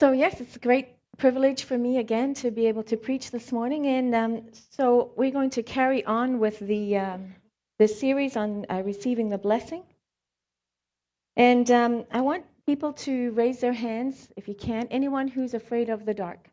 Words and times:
So, 0.00 0.12
yes, 0.12 0.40
it's 0.40 0.56
a 0.56 0.58
great 0.58 0.88
privilege 1.18 1.64
for 1.64 1.76
me 1.76 1.98
again 1.98 2.32
to 2.32 2.50
be 2.50 2.68
able 2.68 2.84
to 2.84 2.96
preach 2.96 3.30
this 3.30 3.52
morning. 3.52 3.86
And 3.86 4.14
um, 4.14 4.42
so, 4.70 5.12
we're 5.14 5.30
going 5.30 5.50
to 5.50 5.62
carry 5.62 6.02
on 6.06 6.38
with 6.38 6.58
the, 6.58 6.96
um, 6.96 7.34
the 7.78 7.86
series 7.86 8.34
on 8.34 8.64
uh, 8.70 8.80
receiving 8.82 9.28
the 9.28 9.36
blessing. 9.36 9.82
And 11.36 11.70
um, 11.70 12.06
I 12.10 12.22
want 12.22 12.46
people 12.66 12.94
to 12.94 13.32
raise 13.32 13.60
their 13.60 13.74
hands, 13.74 14.28
if 14.36 14.48
you 14.48 14.54
can, 14.54 14.88
anyone 14.90 15.28
who's 15.28 15.52
afraid 15.52 15.90
of 15.90 16.06
the 16.06 16.14
dark, 16.14 16.48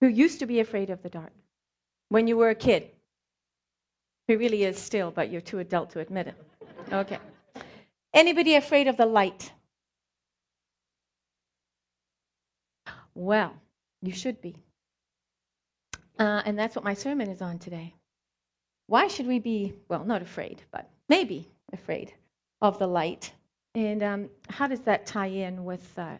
who 0.00 0.06
used 0.06 0.38
to 0.38 0.46
be 0.46 0.60
afraid 0.60 0.90
of 0.90 1.02
the 1.02 1.10
dark 1.10 1.32
when 2.10 2.28
you 2.28 2.36
were 2.36 2.50
a 2.50 2.54
kid, 2.54 2.90
who 4.28 4.38
really 4.38 4.62
is 4.62 4.78
still, 4.78 5.10
but 5.10 5.32
you're 5.32 5.40
too 5.40 5.58
adult 5.58 5.90
to 5.90 5.98
admit 5.98 6.28
it. 6.28 6.36
Okay. 6.92 7.18
Anybody 8.14 8.54
afraid 8.54 8.86
of 8.86 8.96
the 8.96 9.06
light? 9.06 9.50
Well, 13.20 13.52
you 14.00 14.12
should 14.12 14.40
be. 14.40 14.56
Uh, 16.18 16.40
and 16.46 16.58
that's 16.58 16.74
what 16.74 16.86
my 16.86 16.94
sermon 16.94 17.28
is 17.28 17.42
on 17.42 17.58
today. 17.58 17.94
Why 18.86 19.08
should 19.08 19.26
we 19.26 19.38
be, 19.38 19.74
well, 19.90 20.06
not 20.06 20.22
afraid, 20.22 20.62
but 20.72 20.88
maybe 21.10 21.46
afraid 21.70 22.14
of 22.62 22.78
the 22.78 22.86
light? 22.86 23.30
And 23.74 24.02
um, 24.02 24.30
how 24.48 24.68
does 24.68 24.80
that 24.80 25.04
tie 25.04 25.26
in 25.26 25.66
with, 25.66 25.86
uh, 25.98 26.16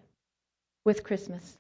with 0.85 1.03
Christmas? 1.03 1.57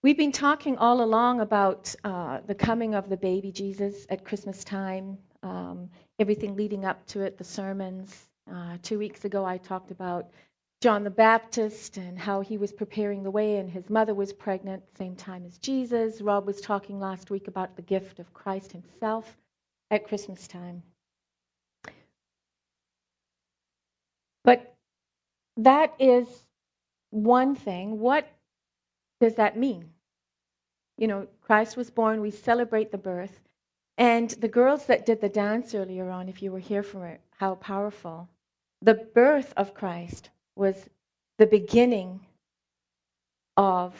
We've 0.00 0.16
been 0.16 0.30
talking 0.30 0.78
all 0.78 1.02
along 1.02 1.40
about 1.40 1.92
uh, 2.04 2.38
the 2.46 2.54
coming 2.54 2.94
of 2.94 3.08
the 3.08 3.16
baby 3.16 3.50
Jesus 3.50 4.06
at 4.10 4.24
Christmas 4.24 4.62
time, 4.62 5.18
um, 5.42 5.90
everything 6.20 6.54
leading 6.54 6.84
up 6.84 7.04
to 7.08 7.22
it, 7.22 7.36
the 7.36 7.42
sermons. 7.42 8.28
Uh, 8.48 8.76
two 8.84 9.00
weeks 9.00 9.24
ago, 9.24 9.44
I 9.44 9.58
talked 9.58 9.90
about 9.90 10.28
John 10.82 11.04
the 11.04 11.10
Baptist 11.10 11.96
and 11.96 12.18
how 12.18 12.42
he 12.42 12.58
was 12.58 12.72
preparing 12.72 13.22
the 13.22 13.30
way, 13.30 13.56
and 13.56 13.70
his 13.70 13.88
mother 13.88 14.14
was 14.14 14.32
pregnant 14.32 14.82
same 14.96 15.16
time 15.16 15.46
as 15.46 15.56
Jesus. 15.58 16.20
Rob 16.20 16.46
was 16.46 16.60
talking 16.60 17.00
last 17.00 17.30
week 17.30 17.48
about 17.48 17.76
the 17.76 17.82
gift 17.82 18.18
of 18.18 18.34
Christ 18.34 18.72
himself 18.72 19.38
at 19.90 20.06
Christmas 20.06 20.46
time. 20.46 20.82
But 24.44 24.76
that 25.56 25.94
is 25.98 26.28
one 27.10 27.54
thing. 27.54 27.98
What 27.98 28.28
does 29.20 29.36
that 29.36 29.56
mean? 29.56 29.88
You 30.98 31.08
know, 31.08 31.26
Christ 31.40 31.76
was 31.78 31.90
born, 31.90 32.20
we 32.20 32.30
celebrate 32.30 32.90
the 32.90 32.98
birth. 32.98 33.40
And 33.96 34.28
the 34.30 34.48
girls 34.48 34.86
that 34.86 35.06
did 35.06 35.22
the 35.22 35.28
dance 35.30 35.74
earlier 35.74 36.10
on, 36.10 36.28
if 36.28 36.42
you 36.42 36.52
were 36.52 36.58
here 36.58 36.82
for 36.82 37.06
it, 37.06 37.22
how 37.30 37.54
powerful. 37.54 38.28
The 38.82 38.94
birth 38.94 39.54
of 39.56 39.72
Christ 39.72 40.28
was 40.56 40.88
the 41.38 41.46
beginning 41.46 42.20
of 43.56 43.94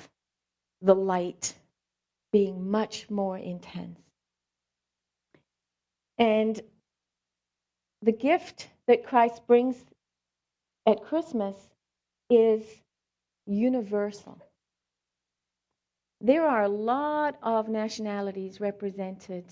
the 0.83 0.95
light 0.95 1.55
being 2.33 2.71
much 2.71 3.09
more 3.11 3.39
intense. 3.39 4.01
And 6.19 6.61
the 8.03 8.12
gift 8.12 8.69
that 8.87 9.05
Christ 9.07 9.47
brings 9.47 9.77
at 10.87 11.03
Christmas 11.03 11.57
is 12.31 12.62
universal. 13.47 14.41
There 16.21 16.47
are 16.47 16.62
a 16.62 16.69
lot 16.69 17.37
of 17.43 17.69
nationalities 17.69 18.61
represented 18.61 19.45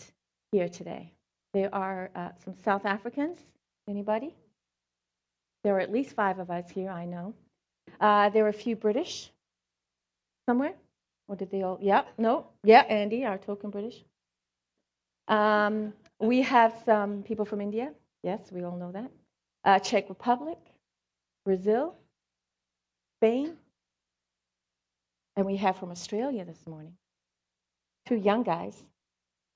here 0.52 0.68
today. 0.68 1.12
There 1.52 1.74
are 1.74 2.10
uh, 2.14 2.30
some 2.44 2.54
South 2.64 2.86
Africans. 2.86 3.38
Anybody? 3.88 4.34
There 5.64 5.74
are 5.76 5.80
at 5.80 5.90
least 5.90 6.14
five 6.14 6.38
of 6.38 6.50
us 6.50 6.70
here, 6.70 6.90
I 6.90 7.06
know. 7.06 7.34
Uh, 8.00 8.28
there 8.28 8.44
are 8.44 8.50
a 8.50 8.52
few 8.52 8.76
British 8.76 9.32
somewhere. 10.46 10.74
Or 11.26 11.36
did 11.36 11.50
they 11.50 11.62
all? 11.62 11.78
Yeah, 11.80 12.02
no. 12.18 12.46
Yeah, 12.64 12.82
Andy, 12.82 13.24
our 13.24 13.38
token 13.38 13.70
British. 13.70 14.04
Um, 15.26 15.94
we 16.20 16.42
have 16.42 16.74
some 16.84 17.22
people 17.22 17.46
from 17.46 17.62
India. 17.62 17.92
Yes, 18.22 18.40
we 18.52 18.62
all 18.62 18.76
know 18.76 18.92
that. 18.92 19.10
Uh, 19.64 19.78
Czech 19.78 20.10
Republic, 20.10 20.58
Brazil, 21.46 21.94
Spain, 23.18 23.56
and 25.36 25.46
we 25.46 25.56
have 25.56 25.76
from 25.76 25.90
Australia 25.90 26.44
this 26.44 26.66
morning. 26.66 26.92
Two 28.06 28.16
young 28.16 28.42
guys. 28.42 28.84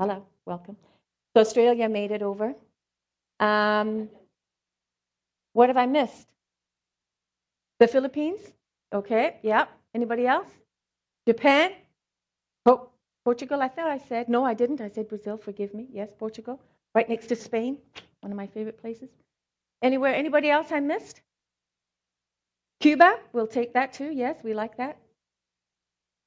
Hello, 0.01 0.25
welcome. 0.47 0.77
So 1.37 1.43
Australia 1.43 1.87
made 1.89 2.13
it 2.13 2.23
over. 2.23 2.55
Um, 3.41 4.09
what 5.59 5.71
have 5.71 5.77
I 5.77 5.87
missed? 5.87 6.29
The 7.81 7.89
Philippines? 7.89 8.41
Okay, 8.95 9.39
yeah. 9.43 9.65
Anybody 9.93 10.25
else? 10.25 10.47
Japan? 11.27 11.73
Oh, 12.65 12.91
Portugal, 13.25 13.61
I 13.61 13.67
thought 13.67 13.91
I 13.91 13.99
said. 13.99 14.29
No, 14.29 14.45
I 14.45 14.55
didn't. 14.55 14.81
I 14.81 14.89
said 14.89 15.09
Brazil, 15.09 15.37
forgive 15.37 15.75
me. 15.75 15.89
Yes, 15.93 16.11
Portugal. 16.17 16.61
Right 16.95 17.09
next 17.09 17.27
to 17.27 17.35
Spain, 17.35 17.79
one 18.21 18.31
of 18.31 18.37
my 18.37 18.47
favorite 18.47 18.81
places. 18.81 19.09
Anywhere, 19.83 20.15
anybody 20.15 20.49
else 20.49 20.71
I 20.71 20.79
missed? 20.79 21.23
Cuba, 22.79 23.19
we'll 23.33 23.49
take 23.49 23.75
that 23.75 23.93
too. 23.93 24.13
Yes, 24.13 24.37
we 24.45 24.55
like 24.55 24.77
that. 24.77 24.97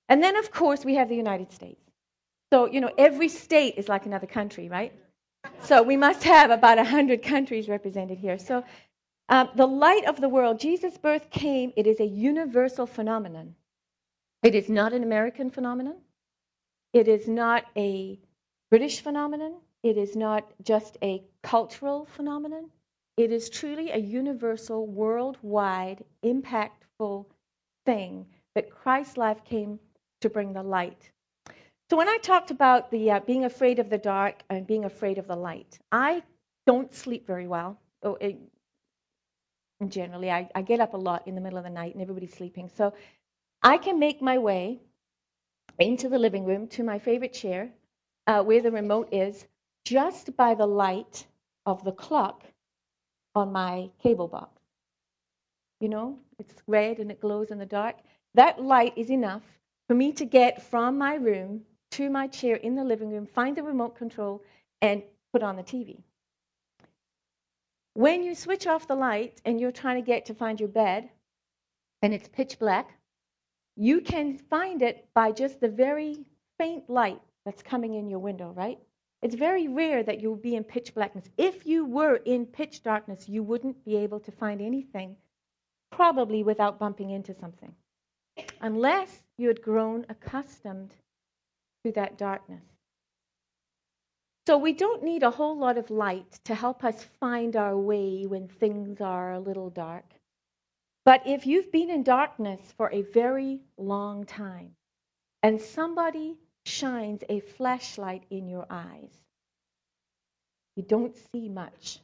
And 0.10 0.22
then, 0.22 0.36
of 0.36 0.52
course, 0.52 0.84
we 0.84 0.96
have 0.96 1.08
the 1.08 1.16
United 1.16 1.54
States. 1.54 1.82
So, 2.52 2.66
you 2.66 2.82
know, 2.82 2.92
every 2.98 3.30
state 3.30 3.76
is 3.78 3.88
like 3.88 4.06
another 4.06 4.28
country, 4.28 4.68
right? 4.68 4.92
So 5.64 5.84
we 5.84 5.96
must 5.96 6.22
have 6.24 6.52
about 6.52 6.78
100 6.78 7.24
countries 7.24 7.70
represented 7.70 8.18
here. 8.18 8.38
So 8.38 8.64
um, 9.32 9.50
the 9.56 9.66
light 9.66 10.06
of 10.06 10.20
the 10.20 10.30
world, 10.30 10.60
Jesus' 10.60 10.98
birth 10.98 11.30
came, 11.30 11.72
it 11.78 11.88
is 11.88 12.02
a 12.02 12.06
universal 12.06 12.86
phenomenon. 12.86 13.56
It 14.44 14.56
is 14.56 14.70
not 14.70 14.92
an 14.92 15.04
American 15.04 15.50
phenomenon. 15.50 15.96
It 16.94 17.08
is 17.08 17.30
not 17.30 17.64
a 17.78 18.20
British 18.70 19.02
phenomenon. 19.02 19.56
It 19.84 19.98
is 19.98 20.18
not 20.18 20.52
just 20.64 20.98
a 21.02 21.24
cultural 21.44 22.06
phenomenon. 22.06 22.70
It 23.16 23.32
is 23.32 23.50
truly 23.50 23.92
a 23.92 23.98
universal, 23.98 24.86
worldwide, 24.86 26.04
impactful 26.24 27.26
thing 27.86 28.26
that 28.54 28.70
Christ's 28.70 29.18
life 29.18 29.44
came 29.46 29.80
to 30.20 30.30
bring 30.30 30.52
the 30.52 30.64
light. 30.64 31.10
So 31.90 31.98
when 31.98 32.10
I 32.10 32.18
talked 32.18 32.52
about 32.52 32.92
the 32.92 33.12
uh, 33.12 33.20
being 33.22 33.46
afraid 33.46 33.80
of 33.80 33.90
the 33.90 33.98
dark 33.98 34.44
and 34.50 34.68
being 34.68 34.86
afraid 34.86 35.18
of 35.18 35.28
the 35.28 35.36
light, 35.36 35.80
I 35.92 36.24
don't 36.68 36.94
sleep 36.94 37.26
very 37.26 37.48
well. 37.48 37.80
Oh, 38.04 38.16
it, 38.16 38.38
generally. 39.90 40.32
I, 40.32 40.50
I 40.56 40.62
get 40.62 40.80
up 40.80 40.94
a 40.94 40.98
lot 40.98 41.28
in 41.28 41.36
the 41.36 41.42
middle 41.42 41.58
of 41.58 41.64
the 41.64 41.70
night 41.70 41.94
and 41.94 42.02
everybody's 42.02 42.34
sleeping. 42.34 42.70
So 42.76 42.94
I 43.64 43.78
can 43.78 44.00
make 44.00 44.22
my 44.22 44.38
way 44.38 44.80
into 45.80 46.10
the 46.10 46.20
living 46.20 46.46
room 46.46 46.68
to 46.70 46.84
my 46.84 47.00
favorite 47.00 47.34
chair 47.34 47.70
uh, 48.28 48.44
where 48.44 48.62
the 48.62 48.72
remote 48.72 49.10
is 49.12 49.46
just 49.86 50.36
by 50.38 50.54
the 50.54 50.66
light 50.66 51.26
of 51.66 51.84
the 51.84 51.92
clock 51.92 52.44
on 53.36 53.52
my 53.52 53.90
cable 54.02 54.28
box. 54.28 54.62
You 55.80 55.90
know, 55.90 56.20
it's 56.40 56.56
red 56.68 57.00
and 57.00 57.12
it 57.12 57.22
glows 57.22 57.52
in 57.52 57.58
the 57.58 57.66
dark. 57.66 57.98
That 58.36 58.62
light 58.62 58.94
is 58.98 59.10
enough 59.10 59.44
for 59.88 59.96
me 59.96 60.12
to 60.14 60.26
get 60.26 60.62
from 60.62 60.98
my 60.98 61.16
room 61.16 61.62
to 61.92 62.10
my 62.10 62.28
chair 62.28 62.56
in 62.58 62.76
the 62.76 62.84
living 62.84 63.12
room, 63.12 63.26
find 63.26 63.56
the 63.58 63.64
remote 63.64 63.96
control, 63.96 64.44
and 64.82 65.04
put 65.34 65.44
on 65.44 65.56
the 65.56 65.64
TV. 65.64 66.02
When 67.94 68.24
you 68.24 68.36
switch 68.36 68.68
off 68.68 68.88
the 68.88 68.96
light 68.96 69.42
and 69.44 69.60
you're 69.60 69.72
trying 69.72 69.98
to 69.98 70.06
get 70.06 70.26
to 70.28 70.34
find 70.34 70.60
your 70.60 70.70
bed 70.70 71.10
and 72.02 72.14
it's 72.14 72.30
pitch 72.30 72.58
black, 72.58 72.90
you 73.76 74.00
can 74.02 74.38
find 74.38 74.82
it 74.82 75.08
by 75.14 75.32
just 75.32 75.60
the 75.60 75.68
very 75.68 76.26
faint 76.58 76.90
light 76.90 77.20
that's 77.46 77.62
coming 77.64 77.96
in 77.96 78.10
your 78.10 78.20
window, 78.20 78.54
right? 78.56 78.80
It's 79.22 79.36
very 79.36 79.68
rare 79.68 80.04
that 80.04 80.22
you'll 80.22 80.36
be 80.36 80.56
in 80.56 80.64
pitch 80.64 80.94
blackness. 80.94 81.30
If 81.38 81.66
you 81.66 81.86
were 81.86 82.16
in 82.16 82.46
pitch 82.46 82.82
darkness, 82.82 83.28
you 83.28 83.44
wouldn't 83.44 83.84
be 83.84 83.98
able 83.98 84.20
to 84.22 84.32
find 84.32 84.62
anything, 84.62 85.16
probably 85.92 86.44
without 86.44 86.80
bumping 86.80 87.12
into 87.12 87.34
something, 87.34 87.76
unless 88.62 89.22
you 89.38 89.48
had 89.48 89.62
grown 89.62 90.06
accustomed 90.10 90.96
to 91.86 91.92
that 91.92 92.18
darkness. 92.18 92.64
So 94.52 94.58
we 94.58 94.74
don't 94.74 95.02
need 95.02 95.24
a 95.24 95.32
whole 95.32 95.58
lot 95.58 95.78
of 95.78 95.90
light 95.90 96.30
to 96.44 96.54
help 96.54 96.84
us 96.84 97.06
find 97.22 97.56
our 97.56 97.78
way 97.78 98.26
when 98.26 98.50
things 98.50 99.00
are 99.00 99.32
a 99.32 99.40
little 99.40 99.70
dark. 99.70 100.04
But 101.06 101.22
if 101.26 101.48
you've 101.48 101.72
been 101.72 101.90
in 101.90 102.04
darkness 102.04 102.60
for 102.76 102.92
a 102.92 103.04
very 103.04 103.62
long 103.78 104.26
time 104.26 104.76
and 105.42 105.62
somebody 105.62 106.36
shines 106.66 107.24
a 107.30 107.40
flashlight 107.40 108.26
in 108.30 108.50
your 108.50 108.66
eyes, 108.70 109.14
you 110.76 110.84
don't 110.84 111.16
see 111.32 111.48
much. 111.48 112.00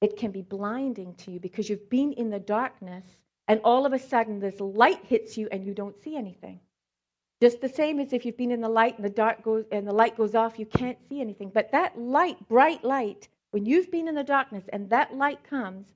It 0.00 0.16
can 0.16 0.30
be 0.30 0.42
blinding 0.42 1.16
to 1.24 1.32
you 1.32 1.40
because 1.40 1.68
you've 1.68 1.90
been 1.90 2.12
in 2.12 2.30
the 2.30 2.38
darkness 2.38 3.04
and 3.48 3.60
all 3.64 3.84
of 3.84 3.92
a 3.92 3.98
sudden 3.98 4.38
this 4.38 4.60
light 4.60 5.04
hits 5.06 5.36
you 5.36 5.48
and 5.50 5.66
you 5.66 5.74
don't 5.74 6.00
see 6.04 6.14
anything. 6.16 6.60
Just 7.40 7.60
the 7.60 7.68
same 7.68 8.00
as 8.00 8.12
if 8.12 8.26
you've 8.26 8.36
been 8.36 8.50
in 8.50 8.60
the 8.60 8.68
light 8.68 8.96
and 8.96 9.04
the 9.04 9.10
dark 9.10 9.42
goes 9.42 9.64
and 9.72 9.86
the 9.86 9.94
light 9.94 10.16
goes 10.16 10.34
off, 10.34 10.58
you 10.58 10.66
can't 10.66 10.98
see 11.08 11.20
anything. 11.20 11.50
But 11.52 11.72
that 11.72 11.98
light, 11.98 12.48
bright 12.48 12.84
light, 12.84 13.28
when 13.50 13.64
you've 13.64 13.90
been 13.90 14.08
in 14.08 14.14
the 14.14 14.24
darkness 14.24 14.64
and 14.72 14.90
that 14.90 15.14
light 15.16 15.42
comes, 15.42 15.86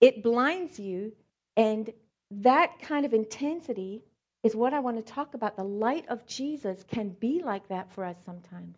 it 0.00 0.22
blinds 0.22 0.78
you 0.78 1.12
and 1.56 1.90
that 2.30 2.78
kind 2.80 3.04
of 3.04 3.14
intensity 3.14 4.02
is 4.42 4.54
what 4.54 4.72
I 4.72 4.80
want 4.80 4.96
to 4.96 5.12
talk 5.12 5.34
about. 5.34 5.56
The 5.56 5.64
light 5.64 6.06
of 6.08 6.26
Jesus 6.26 6.84
can 6.84 7.10
be 7.20 7.42
like 7.42 7.66
that 7.68 7.92
for 7.92 8.04
us 8.04 8.16
sometimes. 8.24 8.76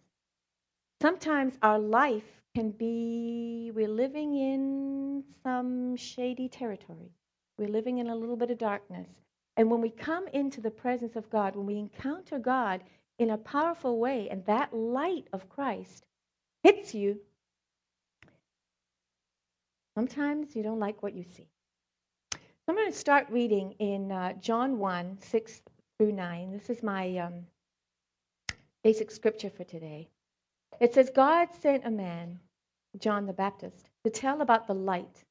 Sometimes 1.01 1.55
our 1.63 1.79
life 1.79 2.43
can 2.55 2.71
be, 2.71 3.73
we're 3.75 3.89
living 3.89 4.35
in 4.37 5.25
some 5.43 5.97
shady 5.97 6.49
territory. 6.49 7.11
We're 7.59 7.69
living 7.69 7.99
in 7.99 8.09
a 8.09 8.15
little 8.15 8.37
bit 8.37 8.51
of 8.51 8.59
darkness. 8.59 9.09
And 9.57 9.71
when 9.71 9.81
we 9.81 9.91
come 9.91 10.27
into 10.29 10.61
the 10.61 10.71
presence 10.71 11.17
of 11.17 11.29
God, 11.31 11.55
when 11.55 11.67
we 11.67 11.79
encounter 11.79 12.39
God 12.39 12.83
in 13.19 13.31
a 13.31 13.39
powerful 13.39 13.99
way, 13.99 14.29
and 14.31 14.45
that 14.47 14.75
light 14.75 15.29
of 15.33 15.49
Christ 15.49 16.05
hits 16.63 16.95
you, 16.95 17.21
sometimes 19.95 20.57
you 20.57 20.63
don't 20.63 20.81
like 20.81 21.03
what 21.03 21.15
you 21.15 21.25
see. 21.25 21.49
So 22.33 22.39
I'm 22.69 22.77
going 22.77 22.91
to 22.91 22.97
start 22.97 23.27
reading 23.29 23.75
in 23.79 24.11
uh, 24.11 24.35
John 24.35 24.79
1 24.79 25.19
6 25.21 25.63
through 25.99 26.13
9. 26.13 26.53
This 26.53 26.71
is 26.71 26.83
my 26.83 27.19
um, 27.19 27.47
basic 28.83 29.11
scripture 29.11 29.51
for 29.51 29.65
today. 29.65 30.09
It 30.81 30.95
says, 30.95 31.11
God 31.15 31.49
sent 31.61 31.85
a 31.85 31.91
man, 31.91 32.39
John 32.99 33.27
the 33.27 33.33
Baptist, 33.33 33.91
to 34.05 34.11
tell 34.11 34.41
about 34.41 34.67
the 34.67 34.75
light, 34.75 35.25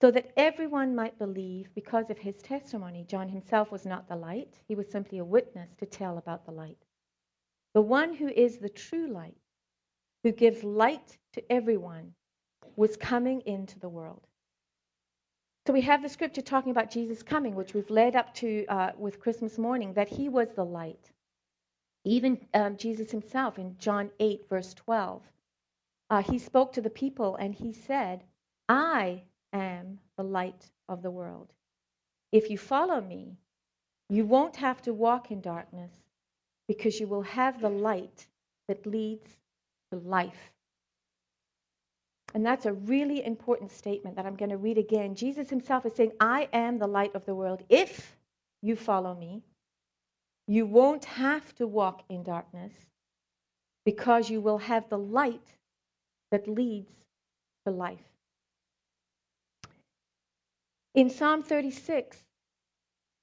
so 0.00 0.10
that 0.10 0.32
everyone 0.36 0.94
might 0.94 1.18
believe 1.18 1.68
because 1.74 2.08
of 2.08 2.18
his 2.18 2.36
testimony. 2.36 3.04
John 3.06 3.28
himself 3.28 3.70
was 3.70 3.84
not 3.84 4.08
the 4.08 4.16
light, 4.16 4.58
he 4.66 4.74
was 4.74 4.88
simply 4.88 5.18
a 5.18 5.24
witness 5.24 5.68
to 5.78 5.86
tell 5.86 6.18
about 6.18 6.46
the 6.46 6.52
light. 6.52 6.78
The 7.74 7.82
one 7.82 8.14
who 8.14 8.28
is 8.28 8.58
the 8.58 8.68
true 8.68 9.08
light, 9.08 9.36
who 10.22 10.32
gives 10.32 10.64
light 10.64 11.18
to 11.34 11.52
everyone, 11.52 12.14
was 12.76 12.96
coming 12.96 13.42
into 13.42 13.78
the 13.78 13.88
world. 13.88 14.26
So 15.66 15.74
we 15.74 15.82
have 15.82 16.02
the 16.02 16.08
scripture 16.08 16.40
talking 16.40 16.70
about 16.70 16.90
Jesus 16.90 17.22
coming, 17.22 17.54
which 17.54 17.74
we've 17.74 17.90
led 17.90 18.16
up 18.16 18.34
to 18.36 18.64
uh, 18.66 18.92
with 18.96 19.20
Christmas 19.20 19.58
morning, 19.58 19.92
that 19.92 20.08
he 20.08 20.28
was 20.28 20.48
the 20.56 20.64
light. 20.64 21.12
Even 22.04 22.40
um, 22.54 22.76
Jesus 22.78 23.10
himself 23.10 23.58
in 23.58 23.76
John 23.78 24.10
8, 24.18 24.48
verse 24.48 24.72
12, 24.72 25.22
uh, 26.08 26.22
he 26.22 26.38
spoke 26.38 26.72
to 26.72 26.80
the 26.80 26.90
people 26.90 27.36
and 27.36 27.54
he 27.54 27.74
said, 27.74 28.24
I 28.68 29.22
am 29.52 29.98
the 30.16 30.24
light 30.24 30.70
of 30.88 31.02
the 31.02 31.10
world. 31.10 31.52
If 32.32 32.50
you 32.50 32.58
follow 32.58 33.00
me, 33.00 33.36
you 34.08 34.24
won't 34.24 34.56
have 34.56 34.82
to 34.82 34.94
walk 34.94 35.30
in 35.30 35.40
darkness 35.40 35.92
because 36.68 37.00
you 37.00 37.06
will 37.06 37.22
have 37.22 37.60
the 37.60 37.68
light 37.68 38.26
that 38.68 38.86
leads 38.86 39.28
to 39.92 39.98
life. 39.98 40.52
And 42.34 42.46
that's 42.46 42.66
a 42.66 42.72
really 42.72 43.24
important 43.24 43.72
statement 43.72 44.16
that 44.16 44.26
I'm 44.26 44.36
going 44.36 44.50
to 44.50 44.56
read 44.56 44.78
again. 44.78 45.14
Jesus 45.14 45.50
himself 45.50 45.84
is 45.84 45.94
saying, 45.94 46.12
I 46.20 46.48
am 46.52 46.78
the 46.78 46.86
light 46.86 47.14
of 47.14 47.26
the 47.26 47.34
world. 47.34 47.62
If 47.68 48.16
you 48.62 48.76
follow 48.76 49.14
me, 49.14 49.42
you 50.46 50.66
won't 50.66 51.04
have 51.04 51.54
to 51.56 51.66
walk 51.66 52.02
in 52.08 52.22
darkness 52.22 52.72
because 53.84 54.30
you 54.30 54.40
will 54.40 54.58
have 54.58 54.88
the 54.88 54.98
light 54.98 55.56
that 56.30 56.46
leads 56.48 56.92
to 57.66 57.72
life. 57.72 58.09
In 60.94 61.08
Psalm 61.08 61.42
36, 61.42 62.16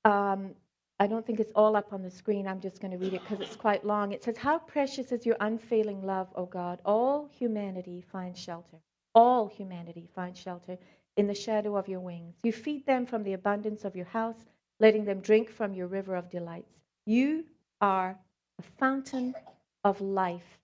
um, 0.06 0.56
I 1.00 1.08
don't 1.08 1.26
think 1.26 1.40
it's 1.40 1.52
all 1.54 1.76
up 1.76 1.92
on 1.92 2.02
the 2.02 2.10
screen. 2.10 2.48
I'm 2.48 2.62
just 2.62 2.80
going 2.80 2.92
to 2.92 2.98
read 2.98 3.14
it 3.14 3.22
because 3.22 3.42
it's 3.46 3.58
quite 3.58 3.86
long. 3.86 4.14
It 4.14 4.24
says, 4.24 4.38
How 4.38 4.58
precious 4.58 5.12
is 5.12 5.26
your 5.26 5.36
unfailing 5.42 6.06
love, 6.06 6.30
O 6.36 6.46
God! 6.46 6.80
All 6.86 7.30
humanity 7.38 8.02
finds 8.10 8.40
shelter. 8.40 8.78
All 9.14 9.48
humanity 9.48 10.08
finds 10.16 10.40
shelter 10.40 10.78
in 11.18 11.28
the 11.28 11.36
shadow 11.36 11.76
of 11.76 11.90
your 11.90 12.00
wings. 12.00 12.36
You 12.44 12.54
feed 12.54 12.86
them 12.86 13.06
from 13.06 13.24
the 13.24 13.34
abundance 13.34 13.84
of 13.84 13.96
your 13.96 14.06
house, 14.06 14.46
letting 14.80 15.04
them 15.04 15.20
drink 15.20 15.50
from 15.50 15.74
your 15.74 15.88
river 15.88 16.16
of 16.16 16.30
delights. 16.30 16.74
You 17.06 17.44
are 17.82 18.18
the 18.58 18.64
fountain 18.80 19.36
of 19.84 20.00
life, 20.00 20.58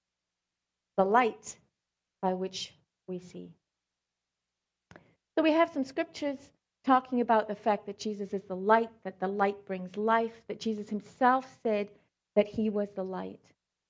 the 0.97 1.05
light 1.05 1.57
by 2.21 2.33
which 2.33 2.73
we 3.07 3.19
see. 3.19 3.51
So 5.35 5.44
we 5.44 5.51
have 5.51 5.69
some 5.71 5.83
scriptures 5.83 6.52
talking 6.85 7.21
about 7.21 7.47
the 7.47 7.56
fact 7.56 7.85
that 7.85 8.00
Jesus 8.00 8.33
is 8.33 8.44
the 8.44 8.56
light, 8.56 8.89
that 9.03 9.19
the 9.19 9.27
light 9.27 9.65
brings 9.65 9.95
life, 9.95 10.41
that 10.47 10.59
Jesus 10.59 10.89
himself 10.89 11.45
said 11.63 11.89
that 12.35 12.47
he 12.47 12.69
was 12.69 12.89
the 12.95 13.03
light. 13.03 13.39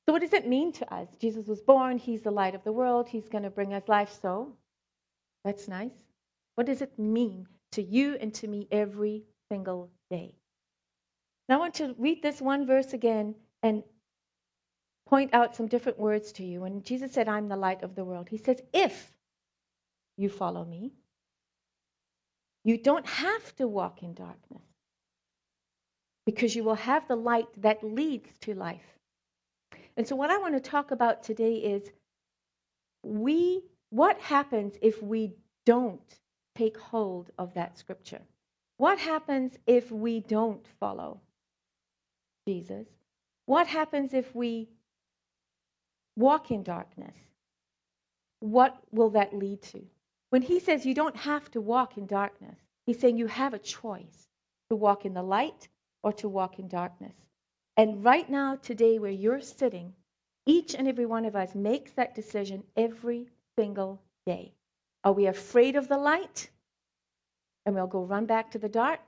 So, 0.05 0.13
what 0.13 0.21
does 0.21 0.33
it 0.33 0.47
mean 0.47 0.71
to 0.73 0.93
us? 0.93 1.07
Jesus 1.19 1.47
was 1.47 1.61
born, 1.61 1.97
he's 1.97 2.21
the 2.21 2.31
light 2.31 2.55
of 2.55 2.63
the 2.63 2.71
world, 2.71 3.07
he's 3.07 3.29
going 3.29 3.43
to 3.43 3.49
bring 3.49 3.73
us 3.73 3.87
life. 3.87 4.17
So, 4.21 4.53
that's 5.43 5.67
nice. 5.67 5.93
What 6.55 6.67
does 6.67 6.81
it 6.81 6.97
mean 6.99 7.47
to 7.71 7.81
you 7.81 8.17
and 8.19 8.33
to 8.35 8.47
me 8.47 8.67
every 8.71 9.23
single 9.49 9.89
day? 10.09 10.35
Now, 11.49 11.55
I 11.55 11.59
want 11.59 11.75
to 11.75 11.95
read 11.97 12.21
this 12.21 12.41
one 12.41 12.65
verse 12.65 12.93
again 12.93 13.35
and 13.63 13.83
point 15.07 15.33
out 15.33 15.55
some 15.55 15.67
different 15.67 15.99
words 15.99 16.31
to 16.33 16.43
you. 16.43 16.61
When 16.61 16.83
Jesus 16.83 17.11
said, 17.11 17.27
I'm 17.27 17.47
the 17.47 17.55
light 17.55 17.83
of 17.83 17.95
the 17.95 18.05
world, 18.05 18.29
he 18.29 18.37
says, 18.37 18.61
If 18.73 19.11
you 20.17 20.29
follow 20.29 20.63
me, 20.63 20.93
you 22.63 22.77
don't 22.77 23.05
have 23.05 23.55
to 23.57 23.67
walk 23.67 24.03
in 24.03 24.13
darkness 24.13 24.63
because 26.25 26.55
you 26.55 26.63
will 26.63 26.75
have 26.75 27.07
the 27.07 27.15
light 27.15 27.47
that 27.61 27.83
leads 27.83 28.29
to 28.41 28.53
life. 28.53 28.99
And 29.97 30.07
so, 30.07 30.15
what 30.15 30.29
I 30.29 30.37
want 30.37 30.55
to 30.55 30.59
talk 30.59 30.91
about 30.91 31.23
today 31.23 31.55
is 31.55 31.89
we, 33.03 33.61
what 33.89 34.19
happens 34.19 34.75
if 34.81 35.01
we 35.03 35.33
don't 35.65 36.01
take 36.55 36.77
hold 36.77 37.29
of 37.37 37.53
that 37.53 37.77
scripture? 37.77 38.21
What 38.77 38.97
happens 38.97 39.57
if 39.67 39.91
we 39.91 40.21
don't 40.21 40.65
follow 40.79 41.19
Jesus? 42.47 42.87
What 43.45 43.67
happens 43.67 44.13
if 44.13 44.33
we 44.33 44.69
walk 46.15 46.49
in 46.51 46.63
darkness? 46.63 47.15
What 48.39 48.77
will 48.91 49.11
that 49.11 49.35
lead 49.35 49.61
to? 49.63 49.81
When 50.33 50.41
he 50.41 50.59
says 50.59 50.83
you 50.83 50.95
don't 50.95 51.15
have 51.15 51.51
to 51.51 51.61
walk 51.61 51.95
in 51.95 52.07
darkness, 52.07 52.57
he's 52.87 52.99
saying 52.99 53.19
you 53.19 53.27
have 53.27 53.53
a 53.53 53.59
choice 53.59 54.27
to 54.71 54.75
walk 54.75 55.05
in 55.05 55.13
the 55.13 55.21
light 55.21 55.67
or 56.01 56.11
to 56.13 56.27
walk 56.27 56.57
in 56.57 56.67
darkness. 56.67 57.13
And 57.77 58.03
right 58.03 58.27
now, 58.27 58.55
today, 58.55 58.97
where 58.97 59.11
you're 59.11 59.41
sitting, 59.41 59.93
each 60.47 60.73
and 60.73 60.87
every 60.87 61.05
one 61.05 61.25
of 61.25 61.35
us 61.35 61.53
makes 61.53 61.91
that 61.91 62.15
decision 62.15 62.63
every 62.75 63.27
single 63.59 64.01
day. 64.25 64.55
Are 65.03 65.13
we 65.13 65.27
afraid 65.27 65.75
of 65.75 65.87
the 65.87 65.99
light 65.99 66.49
and 67.67 67.75
we'll 67.75 67.85
go 67.85 68.03
run 68.03 68.25
back 68.25 68.49
to 68.53 68.57
the 68.57 68.67
dark? 68.67 69.01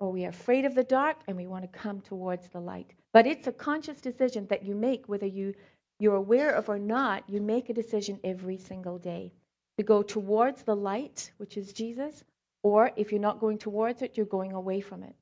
Or 0.00 0.10
we 0.10 0.24
are 0.24 0.30
afraid 0.30 0.64
of 0.64 0.74
the 0.74 0.82
dark 0.82 1.18
and 1.28 1.36
we 1.36 1.46
want 1.46 1.62
to 1.62 1.78
come 1.78 2.00
towards 2.00 2.48
the 2.48 2.60
light? 2.60 2.92
But 3.12 3.28
it's 3.28 3.46
a 3.46 3.52
conscious 3.52 4.00
decision 4.00 4.48
that 4.48 4.64
you 4.64 4.74
make, 4.74 5.08
whether 5.08 5.26
you, 5.26 5.54
you're 6.00 6.16
aware 6.16 6.50
of 6.50 6.68
or 6.68 6.80
not, 6.80 7.22
you 7.30 7.40
make 7.40 7.68
a 7.68 7.72
decision 7.72 8.18
every 8.24 8.58
single 8.58 8.98
day 8.98 9.32
to 9.78 9.84
go 9.84 10.02
towards 10.02 10.62
the 10.62 10.76
light, 10.76 11.30
which 11.36 11.56
is 11.56 11.72
Jesus, 11.72 12.24
or 12.62 12.90
if 12.96 13.12
you're 13.12 13.20
not 13.20 13.40
going 13.40 13.58
towards 13.58 14.02
it, 14.02 14.16
you're 14.16 14.26
going 14.26 14.52
away 14.52 14.80
from 14.80 15.02
it. 15.02 15.14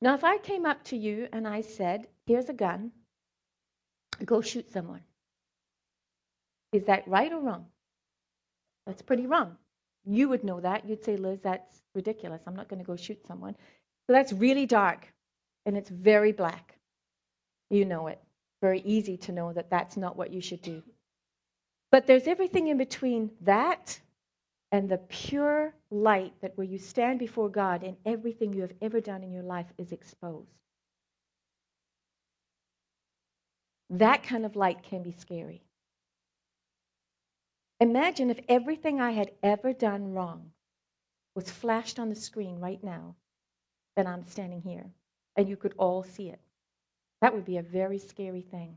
Now, 0.00 0.14
if 0.14 0.24
I 0.24 0.38
came 0.38 0.64
up 0.64 0.82
to 0.84 0.96
you 0.96 1.28
and 1.32 1.46
I 1.46 1.60
said, 1.60 2.06
Here's 2.26 2.48
a 2.48 2.54
gun, 2.54 2.92
go 4.24 4.40
shoot 4.40 4.70
someone, 4.72 5.02
is 6.72 6.84
that 6.84 7.08
right 7.08 7.32
or 7.32 7.40
wrong? 7.40 7.66
That's 8.86 9.02
pretty 9.02 9.26
wrong. 9.26 9.56
You 10.04 10.28
would 10.28 10.44
know 10.44 10.60
that. 10.60 10.88
You'd 10.88 11.04
say, 11.04 11.16
Liz, 11.16 11.40
that's 11.42 11.82
ridiculous. 11.94 12.42
I'm 12.46 12.56
not 12.56 12.68
going 12.68 12.80
to 12.80 12.86
go 12.86 12.96
shoot 12.96 13.26
someone. 13.26 13.54
So 14.06 14.12
that's 14.12 14.32
really 14.32 14.66
dark 14.66 15.06
and 15.66 15.76
it's 15.76 15.90
very 15.90 16.32
black. 16.32 16.78
You 17.68 17.84
know 17.84 18.06
it. 18.08 18.20
Very 18.62 18.80
easy 18.80 19.16
to 19.18 19.32
know 19.32 19.52
that 19.52 19.70
that's 19.70 19.96
not 19.96 20.16
what 20.16 20.32
you 20.32 20.40
should 20.40 20.62
do. 20.62 20.82
But 21.90 22.06
there's 22.06 22.26
everything 22.26 22.68
in 22.68 22.78
between 22.78 23.30
that 23.42 24.00
and 24.72 24.88
the 24.88 24.98
pure 24.98 25.74
light 25.90 26.32
that 26.40 26.56
where 26.56 26.66
you 26.66 26.78
stand 26.78 27.18
before 27.18 27.48
God 27.48 27.82
and 27.82 27.96
everything 28.06 28.52
you 28.52 28.62
have 28.62 28.74
ever 28.80 29.00
done 29.00 29.24
in 29.24 29.32
your 29.32 29.42
life 29.42 29.66
is 29.78 29.90
exposed. 29.92 30.52
That 33.90 34.22
kind 34.22 34.46
of 34.46 34.54
light 34.54 34.84
can 34.84 35.02
be 35.02 35.10
scary. 35.10 35.62
Imagine 37.80 38.30
if 38.30 38.38
everything 38.48 39.00
I 39.00 39.10
had 39.10 39.32
ever 39.42 39.72
done 39.72 40.12
wrong 40.12 40.52
was 41.34 41.50
flashed 41.50 41.98
on 41.98 42.08
the 42.08 42.14
screen 42.14 42.60
right 42.60 42.82
now, 42.84 43.16
and 43.96 44.06
I'm 44.06 44.24
standing 44.26 44.62
here, 44.62 44.86
and 45.36 45.48
you 45.48 45.56
could 45.56 45.74
all 45.76 46.04
see 46.04 46.28
it. 46.28 46.40
That 47.20 47.34
would 47.34 47.44
be 47.44 47.56
a 47.56 47.62
very 47.62 47.98
scary 47.98 48.42
thing. 48.42 48.76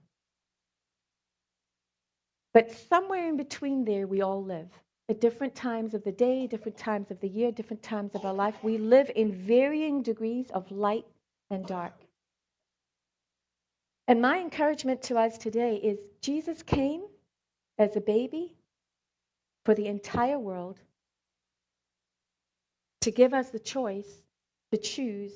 But 2.54 2.72
somewhere 2.72 3.28
in 3.28 3.38
between 3.38 3.84
there, 3.84 4.08
we 4.08 4.22
all 4.22 4.44
live. 4.44 4.70
At 5.10 5.20
different 5.20 5.56
times 5.56 5.94
of 5.94 6.04
the 6.04 6.12
day, 6.12 6.48
different 6.48 6.78
times 6.78 7.12
of 7.12 7.20
the 7.20 7.28
year, 7.28 7.52
different 7.52 7.84
times 7.84 8.16
of 8.16 8.26
our 8.26 8.34
life, 8.34 8.56
we 8.64 8.78
live 8.78 9.12
in 9.16 9.34
varying 9.34 10.02
degrees 10.02 10.50
of 10.52 10.72
light 10.72 11.06
and 11.50 11.66
dark. 11.66 11.94
And 14.08 14.22
my 14.22 14.40
encouragement 14.40 15.02
to 15.04 15.18
us 15.18 15.38
today 15.38 15.78
is 15.78 16.00
Jesus 16.22 16.62
came 16.64 17.04
as 17.78 17.96
a 17.96 18.02
baby 18.02 18.56
for 19.66 19.74
the 19.74 19.88
entire 19.88 20.40
world 20.40 20.78
to 23.02 23.12
give 23.12 23.34
us 23.34 23.50
the 23.50 23.60
choice 23.60 24.22
to 24.72 24.78
choose 24.78 25.34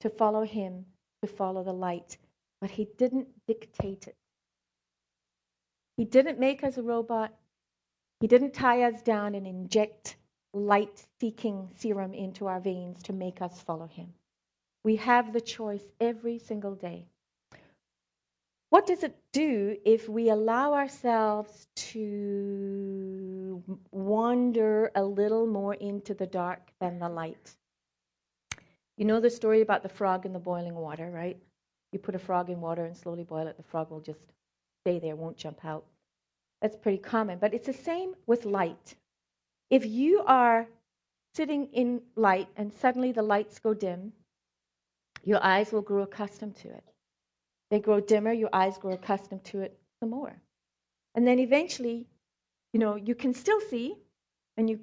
to 0.00 0.10
follow 0.10 0.44
him, 0.44 0.84
to 1.22 1.28
follow 1.28 1.62
the 1.64 1.72
light. 1.72 2.18
But 2.60 2.70
he 2.70 2.88
didn't 2.98 3.28
dictate 3.46 4.06
it. 4.06 4.16
He 5.96 6.04
didn't 6.04 6.38
make 6.38 6.62
us 6.62 6.76
a 6.76 6.82
robot. 6.82 7.32
He 8.20 8.26
didn't 8.26 8.52
tie 8.52 8.82
us 8.82 9.02
down 9.02 9.34
and 9.34 9.46
inject 9.46 10.16
light 10.52 11.06
seeking 11.20 11.70
serum 11.74 12.14
into 12.14 12.46
our 12.46 12.60
veins 12.60 13.02
to 13.04 13.12
make 13.12 13.42
us 13.42 13.60
follow 13.60 13.86
him. 13.86 14.12
We 14.84 14.96
have 14.96 15.32
the 15.32 15.40
choice 15.40 15.84
every 16.00 16.38
single 16.38 16.74
day. 16.74 17.06
What 18.70 18.86
does 18.86 19.02
it 19.02 19.16
do 19.32 19.76
if 19.84 20.08
we 20.08 20.28
allow 20.28 20.74
ourselves 20.74 21.68
to 21.76 23.62
wander 23.90 24.90
a 24.94 25.04
little 25.04 25.46
more 25.46 25.74
into 25.74 26.14
the 26.14 26.26
dark 26.26 26.60
than 26.80 26.98
the 26.98 27.08
light? 27.08 27.56
You 28.96 29.04
know 29.04 29.20
the 29.20 29.30
story 29.30 29.60
about 29.60 29.82
the 29.82 29.88
frog 29.88 30.26
in 30.26 30.32
the 30.32 30.38
boiling 30.38 30.74
water, 30.74 31.10
right? 31.10 31.38
You 31.92 31.98
put 31.98 32.14
a 32.14 32.18
frog 32.18 32.50
in 32.50 32.60
water 32.60 32.84
and 32.84 32.96
slowly 32.96 33.24
boil 33.24 33.46
it, 33.46 33.56
the 33.56 33.62
frog 33.62 33.90
will 33.90 34.00
just 34.00 34.20
stay 34.86 35.00
there, 35.00 35.16
won't 35.16 35.36
jump 35.36 35.64
out. 35.64 35.84
That's 36.62 36.76
pretty 36.76 36.98
common, 36.98 37.38
but 37.40 37.52
it's 37.52 37.66
the 37.66 37.72
same 37.72 38.14
with 38.28 38.44
light. 38.44 38.94
If 39.68 39.84
you 39.84 40.22
are 40.26 40.68
sitting 41.34 41.66
in 41.72 42.00
light 42.14 42.46
and 42.56 42.72
suddenly 42.72 43.10
the 43.10 43.22
lights 43.22 43.58
go 43.58 43.74
dim, 43.74 44.12
your 45.24 45.42
eyes 45.42 45.72
will 45.72 45.82
grow 45.82 46.04
accustomed 46.04 46.54
to 46.58 46.68
it. 46.68 46.84
They 47.68 47.80
grow 47.80 47.98
dimmer, 47.98 48.32
your 48.32 48.50
eyes 48.52 48.78
grow 48.78 48.92
accustomed 48.92 49.42
to 49.46 49.62
it 49.62 49.76
some 49.98 50.10
more. 50.10 50.36
And 51.16 51.26
then 51.26 51.40
eventually, 51.40 52.06
you 52.72 52.78
know, 52.78 52.94
you 52.94 53.16
can 53.16 53.34
still 53.34 53.60
see 53.60 53.96
and 54.56 54.70
you 54.70 54.78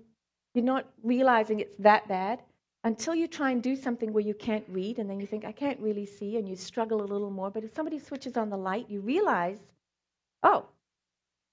you're 0.54 0.66
not 0.66 0.86
realizing 1.02 1.62
it's 1.62 1.78
that 1.78 2.08
bad 2.10 2.42
until 2.84 3.16
you 3.16 3.28
try 3.28 3.52
and 3.52 3.64
do 3.64 3.76
something 3.78 4.12
where 4.12 4.28
you 4.30 4.34
can't 4.34 4.66
read 4.68 5.00
and 5.00 5.10
then 5.10 5.22
you 5.22 5.26
think 5.26 5.46
I 5.46 5.54
can't 5.54 5.80
really 5.80 6.06
see 6.06 6.36
and 6.38 6.48
you 6.48 6.58
struggle 6.58 7.02
a 7.02 7.10
little 7.14 7.32
more, 7.32 7.50
but 7.50 7.64
if 7.64 7.74
somebody 7.74 8.00
switches 8.00 8.36
on 8.36 8.50
the 8.50 8.58
light, 8.58 8.90
you 8.90 9.00
realize, 9.00 9.60
oh, 10.44 10.66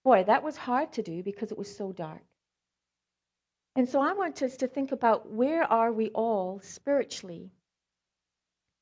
boy, 0.04 0.24
that 0.24 0.42
was 0.42 0.56
hard 0.56 0.92
to 0.94 1.02
do 1.02 1.22
because 1.22 1.52
it 1.52 1.58
was 1.58 1.74
so 1.74 1.92
dark. 1.92 2.22
And 3.76 3.88
so 3.88 4.00
I 4.00 4.12
want 4.12 4.42
us 4.42 4.56
to 4.58 4.68
think 4.68 4.92
about 4.92 5.30
where 5.30 5.62
are 5.64 5.92
we 5.92 6.10
all 6.10 6.60
spiritually 6.60 7.50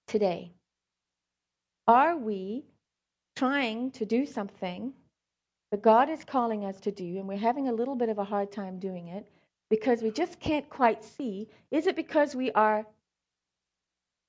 today? 0.06 0.52
Are 1.86 2.16
we 2.16 2.64
trying 3.36 3.90
to 3.92 4.06
do 4.06 4.26
something 4.26 4.92
that 5.70 5.82
God 5.82 6.08
is 6.08 6.24
calling 6.24 6.64
us 6.64 6.80
to 6.80 6.90
do, 6.90 7.18
and 7.18 7.28
we're 7.28 7.36
having 7.36 7.68
a 7.68 7.72
little 7.72 7.96
bit 7.96 8.08
of 8.08 8.18
a 8.18 8.24
hard 8.24 8.50
time 8.50 8.78
doing 8.78 9.08
it 9.08 9.26
because 9.68 10.02
we 10.02 10.10
just 10.10 10.40
can't 10.40 10.68
quite 10.70 11.04
see? 11.04 11.48
Is 11.70 11.86
it 11.86 11.96
because 11.96 12.34
we 12.34 12.50
are 12.52 12.86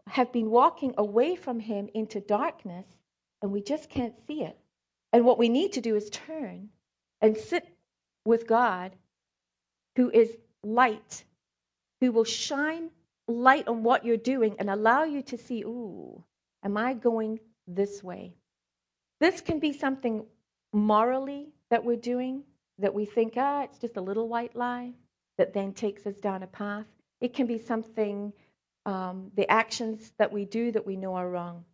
have 0.08 0.32
been 0.34 0.50
walking 0.50 0.94
away 0.98 1.36
from 1.36 1.60
Him 1.60 1.90
into 1.94 2.20
darkness 2.20 2.86
and 3.42 3.52
we 3.52 3.62
just 3.62 3.90
can't 3.90 4.16
see 4.28 4.44
it? 4.44 4.58
And 5.12 5.26
what 5.26 5.40
we 5.40 5.50
need 5.50 5.74
to 5.74 5.82
do 5.82 5.96
is 5.96 6.10
turn 6.10 6.70
and 7.22 7.36
sit 7.36 7.68
with 8.26 8.48
God, 8.48 8.96
who 9.96 10.10
is 10.10 10.36
light, 10.64 11.24
who 12.00 12.12
will 12.12 12.24
shine 12.24 12.90
light 13.28 13.68
on 13.68 13.84
what 13.84 14.06
you're 14.06 14.18
doing 14.18 14.56
and 14.60 14.70
allow 14.70 15.04
you 15.04 15.22
to 15.24 15.38
see, 15.38 15.64
ooh, 15.64 16.24
am 16.64 16.78
I 16.78 16.94
going 16.94 17.40
this 17.68 18.04
way. 18.04 18.34
This 19.20 19.42
can 19.42 19.60
be 19.60 19.74
something 19.74 20.26
morally 20.74 21.50
that 21.70 21.84
we're 21.84 21.98
doing 21.98 22.44
that 22.80 22.94
we 22.94 23.06
think, 23.06 23.34
ah, 23.38 23.64
it's 23.64 23.80
just 23.80 23.98
a 23.98 24.02
little 24.02 24.28
white 24.28 24.56
lie 24.56 24.94
that 25.38 25.54
then 25.54 25.74
takes 25.74 26.06
us 26.06 26.16
down 26.16 26.44
a 26.44 26.48
path. 26.48 26.86
It 27.22 27.34
can 27.34 27.48
be 27.48 27.58
something, 27.58 28.34
um, 28.86 29.32
the 29.36 29.50
actions 29.50 30.12
that 30.18 30.32
we 30.32 30.46
do 30.46 30.72
that 30.72 30.86
we 30.86 30.96
know 30.96 31.16
are 31.16 31.30
wrong. 31.30 31.66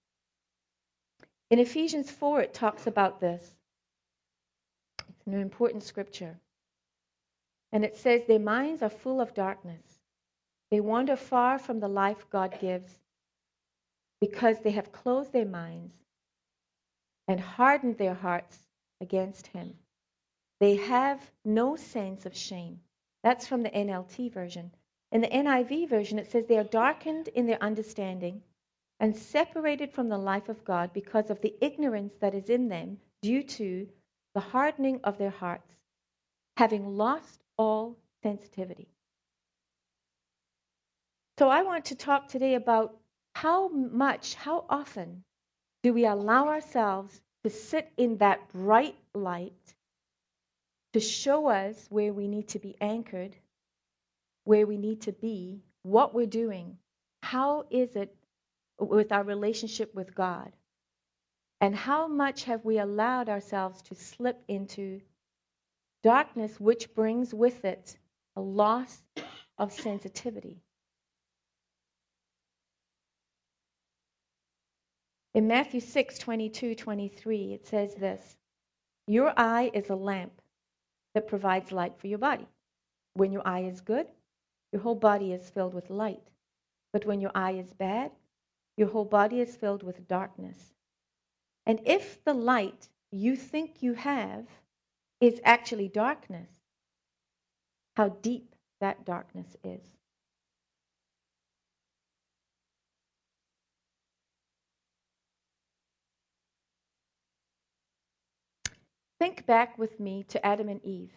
In 1.55 1.61
Ephesians 1.61 2.11
4, 2.11 2.41
it 2.41 2.53
talks 2.53 2.85
about 2.85 3.21
this. 3.21 3.55
It's 5.07 5.25
an 5.25 5.35
important 5.35 5.83
scripture. 5.83 6.37
And 7.71 7.85
it 7.85 7.95
says, 7.95 8.25
Their 8.27 8.39
minds 8.39 8.81
are 8.81 8.89
full 8.89 9.21
of 9.21 9.33
darkness. 9.33 10.01
They 10.69 10.81
wander 10.81 11.15
far 11.15 11.57
from 11.57 11.79
the 11.79 11.87
life 11.87 12.29
God 12.29 12.59
gives 12.59 12.99
because 14.19 14.59
they 14.59 14.71
have 14.71 14.91
closed 14.91 15.31
their 15.31 15.45
minds 15.45 15.95
and 17.29 17.39
hardened 17.39 17.97
their 17.97 18.15
hearts 18.15 18.59
against 18.99 19.47
him. 19.47 19.75
They 20.59 20.75
have 20.75 21.21
no 21.45 21.77
sense 21.77 22.25
of 22.25 22.35
shame. 22.35 22.81
That's 23.23 23.47
from 23.47 23.63
the 23.63 23.69
NLT 23.69 24.33
version. 24.33 24.71
In 25.13 25.21
the 25.21 25.29
NIV 25.29 25.87
version, 25.87 26.19
it 26.19 26.29
says 26.29 26.47
they 26.47 26.57
are 26.57 26.65
darkened 26.65 27.29
in 27.29 27.47
their 27.47 27.63
understanding 27.63 28.41
and 28.99 29.15
separated 29.15 29.91
from 29.91 30.09
the 30.09 30.17
life 30.17 30.49
of 30.49 30.63
God 30.63 30.93
because 30.93 31.29
of 31.29 31.41
the 31.41 31.53
ignorance 31.61 32.13
that 32.21 32.33
is 32.33 32.49
in 32.49 32.69
them 32.69 32.97
due 33.21 33.43
to 33.43 33.87
the 34.33 34.39
hardening 34.39 34.99
of 35.03 35.17
their 35.17 35.29
hearts, 35.29 35.73
having 36.57 36.97
lost 36.97 37.43
all 37.57 37.97
sensitivity. 38.23 38.87
So, 41.37 41.49
I 41.49 41.63
want 41.63 41.85
to 41.85 41.95
talk 41.95 42.27
today 42.27 42.55
about 42.55 42.97
how 43.33 43.67
much, 43.67 44.35
how 44.35 44.65
often 44.69 45.23
do 45.83 45.93
we 45.93 46.05
allow 46.05 46.47
ourselves 46.47 47.21
to 47.43 47.49
sit 47.49 47.91
in 47.97 48.17
that 48.17 48.47
bright 48.53 48.95
light 49.13 49.75
to 50.93 50.99
show 51.01 51.47
us 51.47 51.87
where 51.89 52.13
we 52.13 52.27
need 52.27 52.47
to 52.47 52.59
be 52.59 52.75
anchored, 52.79 53.35
where 54.45 54.65
we 54.65 54.77
need 54.77 55.01
to 55.01 55.11
be, 55.11 55.61
what 55.83 56.13
we're 56.13 56.25
doing? 56.25 56.77
How 57.21 57.65
is 57.69 57.97
it 57.97 58.15
with 58.79 59.11
our 59.11 59.23
relationship 59.23 59.93
with 59.95 60.13
God? 60.15 60.51
And 61.61 61.75
how 61.75 62.07
much 62.07 62.43
have 62.45 62.65
we 62.65 62.79
allowed 62.79 63.29
ourselves 63.29 63.81
to 63.83 63.95
slip 63.95 64.43
into 64.47 65.01
darkness, 66.03 66.59
which 66.59 66.93
brings 66.93 67.33
with 67.33 67.65
it 67.65 67.97
a 68.35 68.41
loss 68.41 69.01
of 69.57 69.71
sensitivity? 69.71 70.61
In 75.33 75.47
Matthew 75.47 75.81
6 75.81 76.17
22 76.19 76.75
23, 76.75 77.53
it 77.53 77.67
says 77.67 77.95
this 77.95 78.37
Your 79.07 79.33
eye 79.37 79.69
is 79.73 79.89
a 79.89 79.95
lamp 79.95 80.41
that 81.13 81.27
provides 81.27 81.71
light 81.71 81.97
for 81.97 82.07
your 82.07 82.19
body. 82.19 82.47
When 83.15 83.31
your 83.31 83.45
eye 83.45 83.63
is 83.63 83.81
good, 83.81 84.07
your 84.71 84.81
whole 84.81 84.95
body 84.95 85.33
is 85.33 85.49
filled 85.49 85.73
with 85.73 85.89
light. 85.89 86.23
But 86.93 87.05
when 87.05 87.21
your 87.21 87.31
eye 87.35 87.53
is 87.53 87.73
bad, 87.73 88.11
your 88.77 88.89
whole 88.89 89.05
body 89.05 89.39
is 89.41 89.55
filled 89.55 89.83
with 89.83 90.07
darkness. 90.07 90.73
And 91.65 91.79
if 91.85 92.23
the 92.23 92.33
light 92.33 92.89
you 93.11 93.35
think 93.35 93.81
you 93.81 93.93
have 93.93 94.45
is 95.21 95.39
actually 95.43 95.87
darkness, 95.87 96.49
how 97.95 98.09
deep 98.09 98.55
that 98.81 99.05
darkness 99.05 99.55
is. 99.63 99.81
Think 109.17 109.45
back 109.45 109.77
with 109.77 109.99
me 109.99 110.23
to 110.29 110.45
Adam 110.45 110.67
and 110.67 110.83
Eve. 110.83 111.13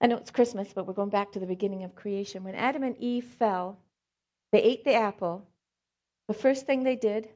I 0.00 0.06
know 0.06 0.18
it's 0.18 0.30
Christmas, 0.30 0.72
but 0.74 0.86
we're 0.86 0.92
going 0.92 1.08
back 1.08 1.32
to 1.32 1.40
the 1.40 1.46
beginning 1.46 1.82
of 1.82 1.94
creation. 1.94 2.44
When 2.44 2.54
Adam 2.54 2.82
and 2.82 2.96
Eve 2.98 3.24
fell, 3.24 3.78
they 4.56 4.62
ate 4.62 4.84
the 4.84 4.94
apple. 4.94 5.46
The 6.28 6.32
first 6.32 6.64
thing 6.64 6.82
they 6.82 6.96
did 6.96 7.28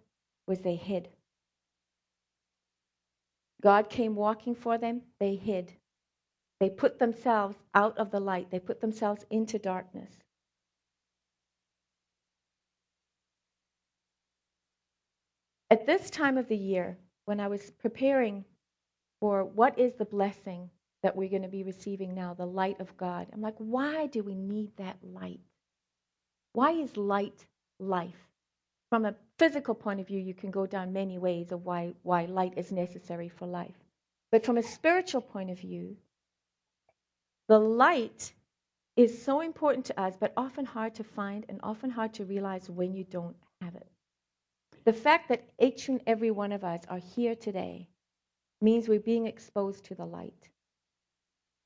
was 0.46 0.60
they 0.60 0.74
hid. 0.74 1.10
God 3.62 3.90
came 3.90 4.14
walking 4.16 4.54
for 4.54 4.78
them, 4.78 5.02
they 5.18 5.34
hid. 5.34 5.70
They 6.60 6.70
put 6.70 6.98
themselves 6.98 7.58
out 7.74 7.98
of 7.98 8.10
the 8.10 8.20
light, 8.20 8.50
they 8.50 8.58
put 8.58 8.80
themselves 8.80 9.26
into 9.28 9.58
darkness. 9.58 10.10
At 15.70 15.84
this 15.84 16.08
time 16.08 16.38
of 16.38 16.48
the 16.48 16.56
year, 16.56 16.96
when 17.26 17.38
I 17.38 17.48
was 17.48 17.70
preparing 17.82 18.46
for 19.20 19.44
what 19.44 19.78
is 19.78 19.92
the 19.92 20.06
blessing 20.06 20.70
that 21.02 21.14
we're 21.14 21.28
going 21.28 21.42
to 21.42 21.48
be 21.48 21.64
receiving 21.64 22.14
now, 22.14 22.32
the 22.32 22.46
light 22.46 22.80
of 22.80 22.96
God, 22.96 23.26
I'm 23.30 23.42
like, 23.42 23.56
why 23.58 24.06
do 24.06 24.22
we 24.22 24.34
need 24.34 24.74
that 24.78 24.96
light? 25.02 25.40
Why 26.52 26.72
is 26.72 26.96
light 26.96 27.46
life? 27.78 28.28
From 28.88 29.04
a 29.04 29.14
physical 29.38 29.74
point 29.74 30.00
of 30.00 30.08
view, 30.08 30.18
you 30.18 30.34
can 30.34 30.50
go 30.50 30.66
down 30.66 30.92
many 30.92 31.18
ways 31.18 31.52
of 31.52 31.64
why, 31.64 31.94
why 32.02 32.24
light 32.24 32.54
is 32.56 32.72
necessary 32.72 33.28
for 33.28 33.46
life. 33.46 33.78
But 34.32 34.44
from 34.44 34.58
a 34.58 34.62
spiritual 34.62 35.20
point 35.20 35.50
of 35.50 35.60
view, 35.60 35.96
the 37.48 37.58
light 37.58 38.32
is 38.96 39.22
so 39.22 39.40
important 39.40 39.86
to 39.86 40.00
us, 40.00 40.16
but 40.18 40.32
often 40.36 40.64
hard 40.64 40.94
to 40.96 41.04
find 41.04 41.46
and 41.48 41.60
often 41.62 41.90
hard 41.90 42.14
to 42.14 42.24
realize 42.24 42.68
when 42.68 42.94
you 42.94 43.04
don't 43.04 43.36
have 43.60 43.74
it. 43.76 43.86
The 44.84 44.92
fact 44.92 45.28
that 45.28 45.48
each 45.60 45.88
and 45.88 46.00
every 46.06 46.30
one 46.30 46.52
of 46.52 46.64
us 46.64 46.82
are 46.88 46.98
here 46.98 47.34
today 47.34 47.88
means 48.60 48.88
we're 48.88 48.98
being 48.98 49.26
exposed 49.26 49.84
to 49.84 49.94
the 49.94 50.04
light. 50.04 50.48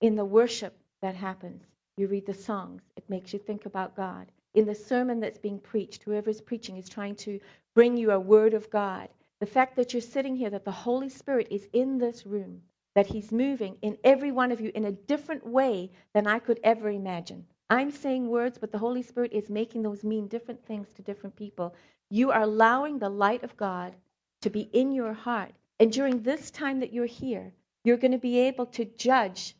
In 0.00 0.16
the 0.16 0.24
worship 0.24 0.76
that 1.00 1.14
happens, 1.14 1.62
you 1.96 2.06
read 2.06 2.26
the 2.26 2.34
songs, 2.34 2.82
it 2.96 3.08
makes 3.08 3.32
you 3.32 3.38
think 3.38 3.66
about 3.66 3.96
God. 3.96 4.26
In 4.54 4.66
the 4.66 4.74
sermon 4.74 5.20
that's 5.20 5.38
being 5.38 5.58
preached, 5.58 6.04
whoever 6.04 6.30
is 6.30 6.40
preaching 6.40 6.76
is 6.76 6.88
trying 6.88 7.16
to 7.16 7.40
bring 7.74 7.96
you 7.96 8.12
a 8.12 8.20
word 8.20 8.54
of 8.54 8.70
God. 8.70 9.08
The 9.40 9.46
fact 9.46 9.76
that 9.76 9.92
you're 9.92 10.00
sitting 10.00 10.36
here, 10.36 10.50
that 10.50 10.64
the 10.64 10.70
Holy 10.70 11.08
Spirit 11.08 11.48
is 11.50 11.68
in 11.72 11.98
this 11.98 12.24
room, 12.24 12.62
that 12.94 13.06
He's 13.06 13.32
moving 13.32 13.76
in 13.82 13.98
every 14.04 14.30
one 14.30 14.52
of 14.52 14.60
you 14.60 14.70
in 14.74 14.84
a 14.84 14.92
different 14.92 15.46
way 15.46 15.90
than 16.12 16.26
I 16.26 16.38
could 16.38 16.60
ever 16.62 16.88
imagine. 16.88 17.44
I'm 17.68 17.90
saying 17.90 18.28
words, 18.28 18.58
but 18.58 18.70
the 18.70 18.78
Holy 18.78 19.02
Spirit 19.02 19.32
is 19.32 19.50
making 19.50 19.82
those 19.82 20.04
mean 20.04 20.28
different 20.28 20.64
things 20.64 20.88
to 20.94 21.02
different 21.02 21.34
people. 21.34 21.74
You 22.10 22.30
are 22.30 22.42
allowing 22.42 22.98
the 22.98 23.08
light 23.08 23.42
of 23.42 23.56
God 23.56 23.94
to 24.42 24.50
be 24.50 24.68
in 24.72 24.92
your 24.92 25.12
heart. 25.12 25.52
And 25.80 25.90
during 25.90 26.22
this 26.22 26.50
time 26.50 26.80
that 26.80 26.92
you're 26.92 27.06
here, 27.06 27.52
you're 27.82 27.96
going 27.96 28.12
to 28.12 28.18
be 28.18 28.38
able 28.38 28.66
to 28.66 28.84
judge 28.84 29.56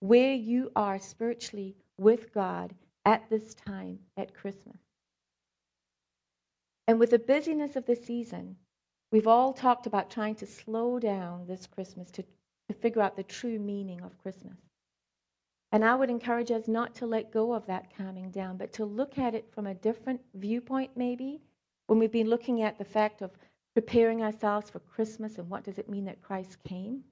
where 0.00 0.32
you 0.32 0.70
are 0.74 0.98
spiritually 0.98 1.76
with 1.98 2.32
God 2.32 2.74
at 3.04 3.28
this 3.30 3.54
time 3.54 3.98
at 4.16 4.34
Christmas. 4.34 4.78
And 6.86 6.98
with 6.98 7.10
the 7.10 7.18
busyness 7.18 7.76
of 7.76 7.86
the 7.86 7.96
season, 7.96 8.56
we've 9.10 9.26
all 9.26 9.52
talked 9.52 9.86
about 9.86 10.10
trying 10.10 10.34
to 10.36 10.46
slow 10.46 10.98
down 10.98 11.46
this 11.46 11.66
Christmas 11.66 12.10
to, 12.12 12.22
to 12.22 12.74
figure 12.74 13.02
out 13.02 13.16
the 13.16 13.22
true 13.22 13.58
meaning 13.58 14.00
of 14.02 14.18
Christmas. 14.18 14.56
And 15.70 15.84
I 15.84 15.94
would 15.94 16.10
encourage 16.10 16.50
us 16.50 16.68
not 16.68 16.94
to 16.96 17.06
let 17.06 17.32
go 17.32 17.52
of 17.54 17.66
that 17.66 17.96
calming 17.96 18.30
down, 18.30 18.58
but 18.58 18.72
to 18.74 18.84
look 18.84 19.18
at 19.18 19.34
it 19.34 19.50
from 19.52 19.66
a 19.66 19.74
different 19.74 20.20
viewpoint, 20.34 20.90
maybe, 20.96 21.40
when 21.86 21.98
we've 21.98 22.12
been 22.12 22.28
looking 22.28 22.62
at 22.62 22.78
the 22.78 22.84
fact 22.84 23.22
of 23.22 23.30
preparing 23.74 24.22
ourselves 24.22 24.68
for 24.68 24.80
Christmas 24.80 25.38
and 25.38 25.48
what 25.48 25.64
does 25.64 25.78
it 25.78 25.88
mean 25.88 26.04
that 26.04 26.20
Christ 26.20 26.58
came. 26.64 27.02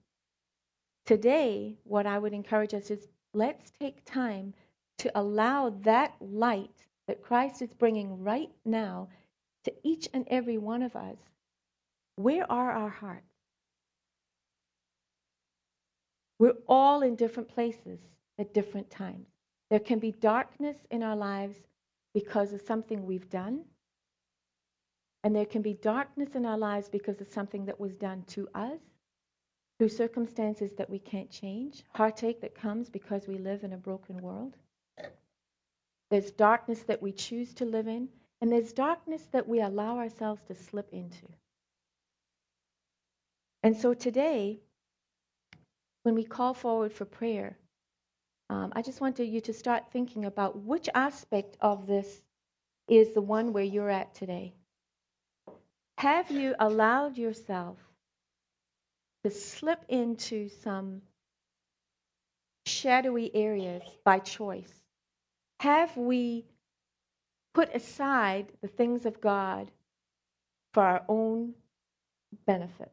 Today, 1.07 1.79
what 1.85 2.07
I 2.07 2.19
would 2.19 2.35
encourage 2.35 2.75
us 2.75 2.91
is 2.91 3.09
let's 3.33 3.71
take 3.81 4.05
time 4.05 4.53
to 5.01 5.19
allow 5.19 5.71
that 5.83 6.15
light 6.21 6.87
that 7.07 7.23
Christ 7.23 7.63
is 7.63 7.73
bringing 7.73 8.23
right 8.23 8.51
now 8.67 9.09
to 9.65 9.73
each 9.83 10.09
and 10.13 10.27
every 10.29 10.59
one 10.59 10.83
of 10.83 10.95
us. 10.95 11.17
Where 12.17 12.51
are 12.53 12.71
our 12.71 12.91
hearts? 12.91 13.25
We're 16.39 16.59
all 16.69 17.01
in 17.01 17.17
different 17.17 17.49
places 17.49 17.99
at 18.39 18.53
different 18.53 18.91
times. 18.91 19.27
There 19.71 19.81
can 19.81 20.01
be 20.01 20.13
darkness 20.13 20.77
in 20.91 21.03
our 21.03 21.17
lives 21.17 21.57
because 22.13 22.53
of 22.53 22.61
something 22.61 23.07
we've 23.07 23.31
done. 23.31 23.65
And 25.25 25.35
there 25.35 25.47
can 25.47 25.63
be 25.63 25.75
darkness 25.75 26.35
in 26.35 26.45
our 26.45 26.59
lives 26.59 26.91
because 26.91 27.23
of 27.23 27.29
something 27.29 27.65
that 27.67 27.81
was 27.81 27.95
done 27.95 28.25
to 28.29 28.49
us, 28.55 28.81
through 29.79 29.89
circumstances 29.89 30.73
that 30.77 30.91
we 30.91 30.99
can't 30.99 31.31
change, 31.31 31.85
heartache 31.95 32.43
that 32.43 32.55
comes 32.55 32.91
because 32.91 33.27
we 33.27 33.39
live 33.39 33.65
in 33.65 33.73
a 33.73 33.79
broken 33.79 34.21
world. 34.21 34.57
There's 36.11 36.31
darkness 36.33 36.83
that 36.85 37.03
we 37.03 37.13
choose 37.13 37.55
to 37.55 37.65
live 37.65 37.87
in, 37.87 38.09
and 38.41 38.51
there's 38.51 38.73
darkness 38.73 39.23
that 39.33 39.49
we 39.49 39.61
allow 39.61 39.99
ourselves 39.99 40.43
to 40.49 40.55
slip 40.55 40.89
into. 40.93 41.27
And 43.63 43.77
so 43.77 43.95
today, 43.95 44.61
when 46.03 46.15
we 46.15 46.25
call 46.25 46.55
forward 46.55 46.93
for 46.93 47.05
prayer, 47.05 47.57
um, 48.49 48.73
I 48.75 48.83
just 48.83 49.01
wanted 49.01 49.27
you 49.27 49.41
to 49.43 49.53
start 49.53 49.93
thinking 49.93 50.25
about 50.25 50.59
which 50.59 50.89
aspect 50.95 51.57
of 51.61 51.87
this 51.87 52.23
is 52.89 53.15
the 53.15 53.21
one 53.21 53.53
where 53.53 53.63
you're 53.65 53.91
at 53.91 54.15
today. 54.15 54.55
Have 55.99 56.31
you 56.31 56.55
allowed 56.59 57.19
yourself 57.19 57.77
to 59.23 59.31
slip 59.31 59.85
into 59.89 60.49
some 60.49 61.03
shadowy 62.67 63.31
areas 63.37 63.83
by 64.05 64.19
choice? 64.19 64.73
Have 65.61 65.95
we 65.95 66.47
put 67.53 67.75
aside 67.75 68.47
the 68.63 68.69
things 68.69 69.05
of 69.05 69.21
God 69.21 69.71
for 70.73 70.83
our 70.83 71.03
own 71.07 71.53
benefit? 72.47 72.91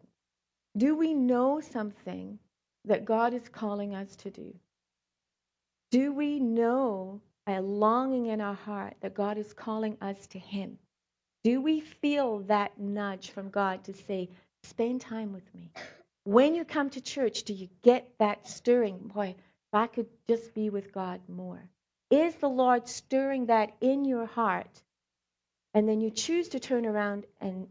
Do 0.75 0.93
we 0.93 1.13
know 1.13 1.62
something 1.62 2.38
that 2.84 3.06
God 3.06 3.34
is 3.34 3.47
calling 3.47 3.95
us 3.95 4.17
to 4.17 4.30
do? 4.30 4.53
Do 5.91 6.12
we 6.12 6.41
know 6.41 7.21
a 7.47 7.62
longing 7.62 8.25
in 8.25 8.41
our 8.41 8.56
heart 8.56 8.95
that 8.99 9.13
God 9.13 9.38
is 9.38 9.53
calling 9.53 9.95
us 10.01 10.27
to 10.27 10.38
Him? 10.38 10.77
Do 11.45 11.62
we 11.62 11.80
feel 11.80 12.39
that 12.39 12.77
nudge 12.77 13.30
from 13.30 13.49
God 13.49 13.82
to 13.86 13.93
say, 13.93 14.30
spend 14.63 14.99
time 14.99 15.32
with 15.32 15.56
me? 15.56 15.71
When 16.25 16.53
you 16.53 16.65
come 16.65 16.89
to 16.89 16.99
church, 16.99 17.43
do 17.43 17.53
you 17.53 17.69
get 17.82 18.12
that 18.19 18.45
stirring? 18.45 19.10
Boy, 19.15 19.36
if 19.38 19.73
I 19.73 19.88
could 19.88 20.08
just 20.27 20.53
be 20.53 20.69
with 20.69 20.91
God 20.91 21.21
more. 21.30 21.69
Is 22.10 22.36
the 22.36 22.50
Lord 22.50 22.88
stirring 22.88 23.48
that 23.48 23.74
in 23.82 24.06
your 24.06 24.26
heart? 24.26 24.82
And 25.74 25.88
then 25.88 26.02
you 26.02 26.10
choose 26.10 26.50
to 26.50 26.60
turn 26.60 26.86
around 26.86 27.26
and 27.41 27.67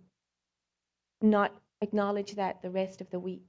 not 1.22 1.52
acknowledge 1.80 2.32
that 2.34 2.62
the 2.62 2.70
rest 2.70 3.00
of 3.00 3.10
the 3.10 3.18
week. 3.18 3.46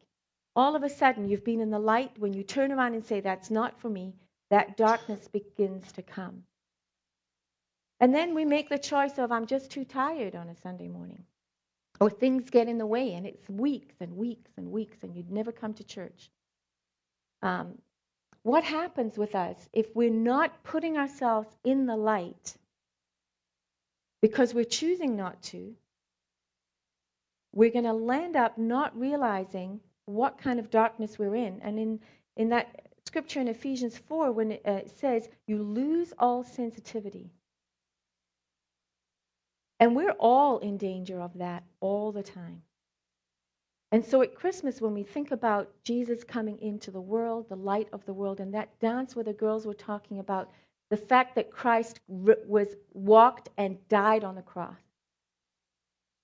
All 0.56 0.76
of 0.76 0.84
a 0.84 0.90
sudden, 0.90 1.28
you've 1.30 1.44
been 1.44 1.62
in 1.62 1.70
the 1.70 1.80
light. 1.80 2.18
When 2.18 2.34
you 2.34 2.44
turn 2.44 2.72
around 2.72 2.94
and 2.96 3.06
say, 3.06 3.20
That's 3.20 3.52
not 3.52 3.80
for 3.80 3.90
me, 3.90 4.16
that 4.50 4.78
darkness 4.78 5.28
begins 5.28 5.92
to 5.94 6.02
come. 6.02 6.44
And 8.00 8.14
then 8.14 8.34
we 8.34 8.46
make 8.46 8.70
the 8.70 8.78
choice 8.78 9.18
of, 9.18 9.32
I'm 9.32 9.46
just 9.48 9.72
too 9.72 9.84
tired 9.84 10.36
on 10.36 10.50
a 10.50 10.56
Sunday 10.56 10.88
morning. 10.88 11.24
Or 12.00 12.10
things 12.10 12.50
get 12.50 12.68
in 12.68 12.78
the 12.78 12.86
way, 12.86 13.14
and 13.14 13.26
it's 13.26 13.50
weeks 13.50 13.96
and 14.00 14.16
weeks 14.16 14.52
and 14.58 14.72
weeks, 14.72 14.98
and 15.04 15.16
you'd 15.16 15.32
never 15.32 15.52
come 15.52 15.74
to 15.76 15.84
church. 15.84 16.30
Um, 17.42 17.80
what 18.48 18.64
happens 18.64 19.18
with 19.18 19.36
us 19.36 19.68
if 19.74 19.94
we're 19.94 20.10
not 20.10 20.64
putting 20.64 20.98
ourselves 20.98 21.50
in 21.66 21.86
the 21.86 21.98
light 21.98 22.56
because 24.22 24.54
we're 24.54 24.64
choosing 24.64 25.18
not 25.18 25.42
to? 25.44 25.76
We're 27.54 27.72
going 27.72 27.84
to 27.84 27.92
land 27.92 28.38
up 28.38 28.58
not 28.58 28.98
realizing 28.98 29.82
what 30.06 30.38
kind 30.38 30.60
of 30.60 30.72
darkness 30.72 31.20
we're 31.20 31.36
in. 31.36 31.60
And 31.62 31.78
in, 31.78 32.00
in 32.38 32.48
that 32.50 32.88
scripture 33.06 33.42
in 33.42 33.50
Ephesians 33.50 33.98
4 33.98 34.32
when 34.32 34.54
it, 34.54 34.62
uh, 34.66 34.72
it 34.72 34.98
says, 34.98 35.28
you 35.46 35.62
lose 35.62 36.14
all 36.18 36.46
sensitivity. 36.46 37.30
And 39.82 39.94
we're 39.94 40.12
all 40.12 40.60
in 40.60 40.78
danger 40.78 41.20
of 41.20 41.38
that 41.40 41.64
all 41.82 42.14
the 42.14 42.24
time. 42.24 42.62
And 43.92 44.04
so 44.06 44.22
at 44.22 44.36
Christmas, 44.36 44.82
when 44.82 44.94
we 44.94 45.04
think 45.04 45.32
about 45.32 45.72
Jesus 45.84 46.24
coming 46.24 46.60
into 46.60 46.92
the 46.92 47.02
world, 47.02 47.48
the 47.48 47.56
light 47.56 47.88
of 47.94 48.06
the 48.06 48.14
world, 48.14 48.40
and 48.40 48.54
that 48.54 48.80
dance 48.80 49.16
where 49.16 49.24
the 49.24 49.34
girls 49.34 49.66
were 49.66 49.74
talking 49.74 50.20
about 50.20 50.52
the 50.90 50.98
fact 50.98 51.36
that 51.36 51.52
Christ 51.52 52.00
was 52.08 52.76
walked 52.94 53.50
and 53.58 53.78
died 53.88 54.24
on 54.24 54.36
the 54.36 54.42
cross. 54.42 54.80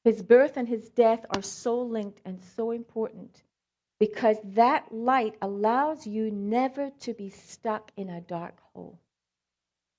His 0.03 0.21
birth 0.21 0.57
and 0.57 0.67
his 0.67 0.89
death 0.89 1.25
are 1.29 1.41
so 1.41 1.81
linked 1.81 2.19
and 2.25 2.41
so 2.55 2.71
important 2.71 3.41
because 3.99 4.37
that 4.43 4.93
light 4.93 5.35
allows 5.41 6.05
you 6.05 6.29
never 6.29 6.89
to 7.01 7.13
be 7.13 7.29
stuck 7.29 7.91
in 7.95 8.09
a 8.09 8.19
dark 8.19 8.55
hole. 8.73 8.99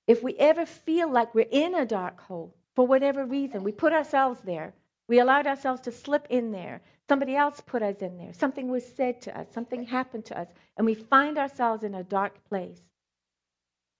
If 0.05 0.21
we 0.21 0.35
ever 0.35 0.67
feel 0.67 1.11
like 1.11 1.33
we're 1.33 1.47
in 1.49 1.73
a 1.73 1.85
dark 1.85 2.21
hole, 2.21 2.53
for 2.75 2.85
whatever 2.85 3.25
reason, 3.25 3.63
we 3.63 3.71
put 3.71 3.93
ourselves 3.93 4.39
there, 4.41 4.75
we 5.07 5.19
allowed 5.19 5.47
ourselves 5.47 5.81
to 5.81 5.91
slip 5.91 6.27
in 6.29 6.51
there, 6.51 6.81
somebody 7.07 7.35
else 7.35 7.61
put 7.61 7.83
us 7.83 7.97
in 8.01 8.17
there, 8.17 8.33
something 8.33 8.69
was 8.69 8.85
said 8.85 9.21
to 9.21 9.37
us, 9.37 9.47
something 9.53 9.83
happened 9.83 10.25
to 10.25 10.39
us, 10.39 10.47
and 10.77 10.85
we 10.85 10.95
find 10.95 11.37
ourselves 11.37 11.83
in 11.83 11.93
a 11.95 12.03
dark 12.03 12.43
place. 12.49 12.81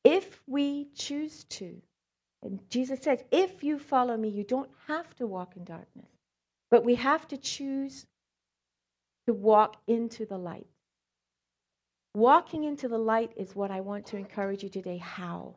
If 0.03 0.41
we 0.47 0.87
choose 0.95 1.43
to, 1.45 1.81
and 2.43 2.59
Jesus 2.69 2.99
says, 3.01 3.23
if 3.31 3.63
you 3.63 3.79
follow 3.79 4.15
me, 4.15 4.29
you 4.29 4.43
don't 4.43 4.69
have 4.87 5.15
to 5.15 5.27
walk 5.27 5.55
in 5.57 5.63
darkness, 5.63 6.09
but 6.69 6.83
we 6.83 6.95
have 6.95 7.27
to 7.29 7.37
choose 7.37 8.05
to 9.27 9.33
walk 9.33 9.77
into 9.87 10.25
the 10.25 10.37
light. 10.37 10.67
Walking 12.13 12.63
into 12.63 12.87
the 12.87 12.97
light 12.97 13.33
is 13.35 13.55
what 13.55 13.71
I 13.71 13.81
want 13.81 14.05
to 14.07 14.17
encourage 14.17 14.63
you 14.63 14.69
today. 14.69 14.97
How? 14.97 15.55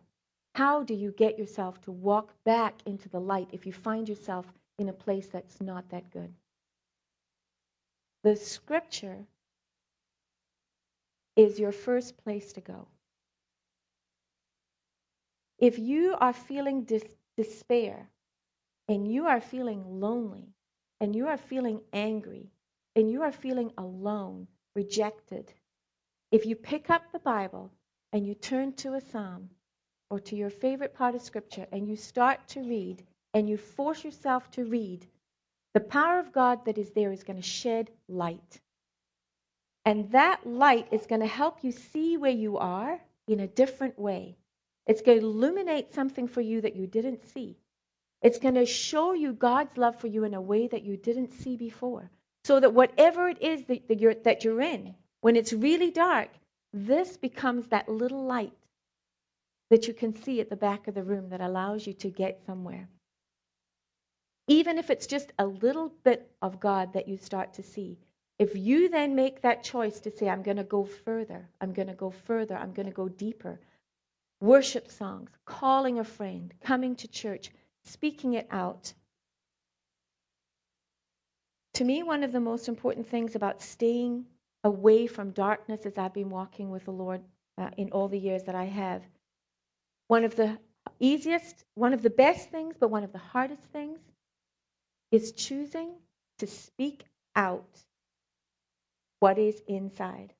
How 0.54 0.82
do 0.82 0.94
you 0.94 1.12
get 1.12 1.38
yourself 1.38 1.80
to 1.82 1.92
walk 1.92 2.32
back 2.44 2.74
into 2.84 3.08
the 3.08 3.20
light 3.20 3.48
if 3.52 3.64
you 3.64 3.72
find 3.72 4.08
yourself 4.08 4.46
in 4.78 4.88
a 4.88 4.92
place 4.92 5.28
that's 5.28 5.60
not 5.60 5.88
that 5.90 6.10
good? 6.10 6.32
The 8.22 8.36
scripture 8.36 9.26
is 11.36 11.58
your 11.58 11.72
first 11.72 12.16
place 12.16 12.52
to 12.54 12.60
go. 12.60 12.88
If 15.58 15.78
you 15.78 16.16
are 16.20 16.32
feeling 16.32 16.84
dis- 16.84 17.16
despair 17.36 18.10
and 18.88 19.10
you 19.10 19.26
are 19.26 19.40
feeling 19.40 20.00
lonely 20.00 20.54
and 21.00 21.14
you 21.14 21.26
are 21.28 21.36
feeling 21.36 21.80
angry 21.92 22.50
and 22.96 23.10
you 23.10 23.22
are 23.22 23.32
feeling 23.32 23.72
alone, 23.78 24.48
rejected, 24.74 25.52
if 26.30 26.46
you 26.46 26.56
pick 26.56 26.90
up 26.90 27.02
the 27.12 27.18
Bible 27.20 27.72
and 28.12 28.26
you 28.26 28.34
turn 28.34 28.72
to 28.74 28.94
a 28.94 29.00
psalm 29.00 29.50
or 30.10 30.20
to 30.20 30.36
your 30.36 30.50
favorite 30.50 30.94
part 30.94 31.14
of 31.14 31.22
Scripture 31.22 31.66
and 31.72 31.88
you 31.88 31.96
start 31.96 32.46
to 32.48 32.60
read 32.60 33.04
and 33.34 33.48
you 33.48 33.56
force 33.56 34.04
yourself 34.04 34.50
to 34.52 34.64
read, 34.64 35.06
the 35.74 35.80
power 35.80 36.18
of 36.18 36.32
God 36.32 36.64
that 36.64 36.78
is 36.78 36.90
there 36.90 37.12
is 37.12 37.24
going 37.24 37.36
to 37.36 37.42
shed 37.42 37.90
light. 38.08 38.60
And 39.84 40.10
that 40.12 40.46
light 40.46 40.88
is 40.90 41.06
going 41.06 41.20
to 41.20 41.26
help 41.26 41.62
you 41.62 41.72
see 41.72 42.16
where 42.16 42.30
you 42.30 42.58
are 42.58 43.00
in 43.26 43.40
a 43.40 43.46
different 43.46 43.98
way. 43.98 44.36
It's 44.86 45.02
going 45.02 45.20
to 45.20 45.24
illuminate 45.24 45.94
something 45.94 46.28
for 46.28 46.40
you 46.40 46.60
that 46.62 46.76
you 46.76 46.86
didn't 46.86 47.24
see. 47.26 47.58
It's 48.22 48.38
going 48.38 48.54
to 48.54 48.66
show 48.66 49.12
you 49.12 49.32
God's 49.32 49.76
love 49.76 50.00
for 50.00 50.08
you 50.08 50.24
in 50.24 50.34
a 50.34 50.40
way 50.40 50.66
that 50.66 50.82
you 50.82 50.96
didn't 50.96 51.32
see 51.32 51.56
before. 51.56 52.10
So 52.44 52.58
that 52.58 52.74
whatever 52.74 53.28
it 53.28 53.40
is 53.42 53.64
that, 53.66 53.88
that, 53.88 54.00
you're, 54.00 54.14
that 54.14 54.44
you're 54.44 54.62
in, 54.62 54.94
when 55.20 55.36
it's 55.36 55.52
really 55.52 55.90
dark, 55.90 56.30
this 56.72 57.16
becomes 57.16 57.66
that 57.68 57.88
little 57.88 58.24
light 58.24 58.52
that 59.70 59.86
you 59.86 59.94
can 59.94 60.14
see 60.14 60.40
at 60.40 60.48
the 60.48 60.56
back 60.56 60.88
of 60.88 60.94
the 60.94 61.02
room 61.02 61.28
that 61.30 61.40
allows 61.40 61.86
you 61.86 61.92
to 61.92 62.10
get 62.10 62.40
somewhere. 62.46 62.88
Even 64.48 64.78
if 64.78 64.88
it's 64.88 65.06
just 65.06 65.32
a 65.38 65.46
little 65.46 65.92
bit 66.04 66.30
of 66.40 66.58
God 66.58 66.94
that 66.94 67.06
you 67.06 67.18
start 67.18 67.52
to 67.54 67.62
see. 67.62 67.98
If 68.38 68.56
you 68.56 68.88
then 68.88 69.14
make 69.14 69.42
that 69.42 69.62
choice 69.62 70.00
to 70.00 70.10
say, 70.10 70.28
I'm 70.28 70.42
going 70.42 70.56
to 70.56 70.64
go 70.64 70.84
further, 70.84 71.48
I'm 71.60 71.72
going 71.72 71.88
to 71.88 71.94
go 71.94 72.10
further, 72.10 72.56
I'm 72.56 72.72
going 72.72 72.86
to 72.86 72.92
go 72.92 73.08
deeper, 73.08 73.60
worship 74.40 74.90
songs, 74.90 75.30
calling 75.44 75.98
a 75.98 76.04
friend, 76.04 76.54
coming 76.62 76.96
to 76.96 77.08
church, 77.08 77.50
speaking 77.84 78.34
it 78.34 78.46
out. 78.50 78.92
To 81.74 81.84
me, 81.84 82.02
one 82.02 82.24
of 82.24 82.32
the 82.32 82.40
most 82.40 82.68
important 82.68 83.06
things 83.06 83.34
about 83.34 83.60
staying 83.60 84.24
away 84.64 85.06
from 85.06 85.30
darkness 85.30 85.84
as 85.84 85.98
I've 85.98 86.14
been 86.14 86.30
walking 86.30 86.70
with 86.70 86.84
the 86.86 86.92
Lord 86.92 87.20
uh, 87.58 87.70
in 87.76 87.90
all 87.90 88.08
the 88.08 88.18
years 88.18 88.44
that 88.44 88.54
I 88.54 88.64
have, 88.64 89.02
one 90.06 90.24
of 90.24 90.36
the 90.36 90.58
easiest, 91.00 91.64
one 91.74 91.92
of 91.92 92.02
the 92.02 92.10
best 92.10 92.50
things, 92.50 92.76
but 92.78 92.90
one 92.90 93.04
of 93.04 93.12
the 93.12 93.18
hardest 93.18 93.62
things 93.72 93.98
is 95.10 95.32
choosing 95.32 95.92
to 96.38 96.46
speak 96.46 97.04
out 97.34 97.82
what 99.20 99.38
is 99.38 99.60
inside. 99.66 100.32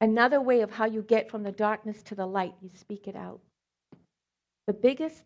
Another 0.00 0.40
way 0.40 0.62
of 0.62 0.70
how 0.70 0.86
you 0.86 1.02
get 1.02 1.30
from 1.30 1.42
the 1.42 1.52
darkness 1.52 2.02
to 2.04 2.14
the 2.14 2.26
light, 2.26 2.54
you 2.62 2.70
speak 2.74 3.06
it 3.06 3.16
out. 3.16 3.40
The 4.66 4.72
biggest 4.72 5.22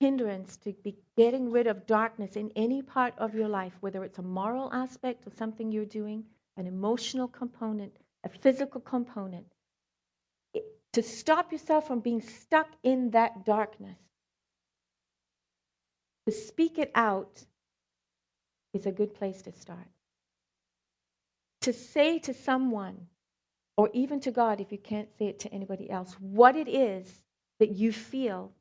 hindrance 0.00 0.56
to 0.58 0.72
be 0.82 0.96
getting 1.16 1.50
rid 1.50 1.66
of 1.66 1.86
darkness 1.86 2.36
in 2.36 2.50
any 2.56 2.82
part 2.82 3.14
of 3.18 3.34
your 3.34 3.48
life, 3.48 3.74
whether 3.80 4.02
it's 4.02 4.18
a 4.18 4.22
moral 4.22 4.72
aspect 4.72 5.26
of 5.26 5.34
something 5.34 5.70
you're 5.70 5.84
doing, 5.84 6.24
an 6.56 6.66
emotional 6.66 7.28
component, 7.28 7.92
a 8.24 8.28
physical 8.28 8.80
component, 8.80 9.46
to 10.92 11.02
stop 11.02 11.52
yourself 11.52 11.86
from 11.86 12.00
being 12.00 12.20
stuck 12.20 12.68
in 12.82 13.10
that 13.10 13.44
darkness, 13.44 13.98
to 16.26 16.32
speak 16.32 16.78
it 16.78 16.90
out 16.94 17.44
is 18.74 18.86
a 18.86 18.92
good 18.92 19.14
place 19.14 19.42
to 19.42 19.52
start. 19.52 19.88
To 21.62 21.72
say 21.72 22.18
to 22.20 22.34
someone, 22.34 23.06
or 23.76 23.90
even 23.92 24.20
to 24.20 24.30
God 24.30 24.60
if 24.60 24.72
you 24.72 24.78
can't 24.78 25.08
say 25.18 25.26
it 25.26 25.40
to 25.40 25.52
anybody 25.52 25.90
else, 25.90 26.14
what 26.20 26.56
it 26.56 26.68
is 26.68 27.22
that 27.60 27.70
you 27.70 27.92
feel 27.92 28.52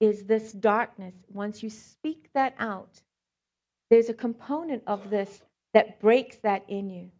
is 0.00 0.24
this 0.24 0.52
darkness. 0.52 1.14
Once 1.32 1.62
you 1.62 1.70
speak 1.70 2.28
that 2.34 2.54
out, 2.58 3.00
there's 3.90 4.08
a 4.08 4.14
component 4.14 4.82
of 4.86 5.10
this 5.10 5.42
that 5.74 6.00
breaks 6.00 6.36
that 6.38 6.64
in 6.68 6.90
you. 6.90 7.10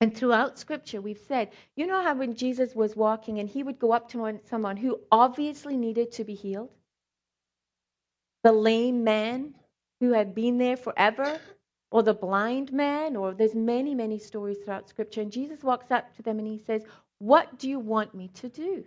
And 0.00 0.16
throughout 0.16 0.58
scripture, 0.58 1.00
we've 1.00 1.20
said, 1.28 1.50
you 1.76 1.86
know 1.86 2.02
how 2.02 2.14
when 2.14 2.34
Jesus 2.34 2.74
was 2.74 2.96
walking 2.96 3.38
and 3.38 3.48
he 3.48 3.62
would 3.62 3.78
go 3.78 3.92
up 3.92 4.08
to 4.10 4.40
someone 4.48 4.76
who 4.76 4.98
obviously 5.12 5.76
needed 5.76 6.10
to 6.12 6.24
be 6.24 6.34
healed? 6.34 6.70
The 8.42 8.52
lame 8.52 9.04
man 9.04 9.54
who 10.00 10.12
had 10.12 10.34
been 10.34 10.58
there 10.58 10.76
forever, 10.76 11.40
or 11.92 12.02
the 12.02 12.14
blind 12.14 12.72
man, 12.72 13.16
or 13.16 13.34
there's 13.34 13.54
many, 13.54 13.94
many 13.94 14.18
stories 14.18 14.58
throughout 14.58 14.88
scripture. 14.88 15.20
And 15.20 15.30
Jesus 15.30 15.62
walks 15.62 15.90
up 15.90 16.14
to 16.16 16.22
them 16.22 16.38
and 16.38 16.48
he 16.48 16.58
says, 16.58 16.84
What 17.18 17.58
do 17.58 17.68
you 17.68 17.78
want 17.78 18.14
me 18.14 18.28
to 18.34 18.48
do? 18.48 18.84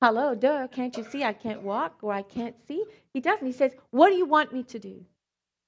Hello, 0.00 0.34
duh, 0.34 0.68
can't 0.68 0.96
you 0.96 1.04
see 1.04 1.24
I 1.24 1.34
can't 1.34 1.62
walk 1.62 1.98
or 2.02 2.12
I 2.12 2.22
can't 2.22 2.56
see? 2.66 2.84
He 3.12 3.20
doesn't. 3.20 3.46
He 3.46 3.52
says, 3.52 3.72
What 3.90 4.08
do 4.10 4.16
you 4.16 4.26
want 4.26 4.52
me 4.52 4.62
to 4.62 4.78
do? 4.78 5.04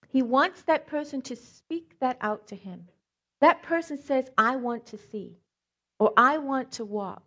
He 0.09 0.23
wants 0.23 0.63
that 0.63 0.87
person 0.87 1.21
to 1.23 1.37
speak 1.37 1.99
that 2.01 2.17
out 2.21 2.47
to 2.49 2.57
him. 2.57 2.89
That 3.41 3.63
person 3.63 3.99
says, 3.99 4.31
I 4.39 4.57
want 4.57 4.87
to 4.87 4.99
see 4.99 5.37
or 5.99 6.13
I 6.17 6.39
want 6.39 6.73
to 6.73 6.85
walk. 6.85 7.23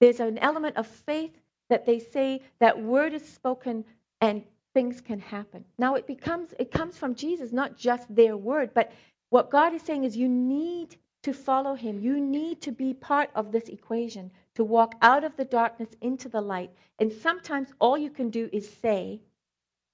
There's 0.00 0.20
an 0.20 0.38
element 0.38 0.76
of 0.76 0.86
faith 0.86 1.36
that 1.68 1.86
they 1.86 1.98
say 1.98 2.42
that 2.58 2.82
word 2.82 3.12
is 3.12 3.26
spoken 3.26 3.84
and 4.20 4.42
things 4.74 5.00
can 5.00 5.18
happen. 5.18 5.64
Now 5.78 5.94
it 5.94 6.06
becomes 6.06 6.54
it 6.58 6.70
comes 6.70 6.96
from 6.96 7.14
Jesus, 7.14 7.52
not 7.52 7.76
just 7.76 8.14
their 8.14 8.36
word, 8.36 8.70
but 8.74 8.92
what 9.30 9.50
God 9.50 9.74
is 9.74 9.82
saying 9.82 10.04
is 10.04 10.16
you 10.16 10.28
need 10.28 10.96
to 11.22 11.32
follow 11.32 11.74
him. 11.74 12.00
You 12.00 12.20
need 12.20 12.62
to 12.62 12.72
be 12.72 12.94
part 12.94 13.30
of 13.34 13.52
this 13.52 13.68
equation 13.68 14.30
to 14.54 14.64
walk 14.64 14.94
out 15.02 15.24
of 15.24 15.36
the 15.36 15.44
darkness 15.44 15.88
into 16.00 16.28
the 16.28 16.40
light. 16.40 16.70
And 16.98 17.12
sometimes 17.12 17.68
all 17.78 17.96
you 17.96 18.10
can 18.10 18.30
do 18.30 18.48
is 18.52 18.68
say, 18.82 19.20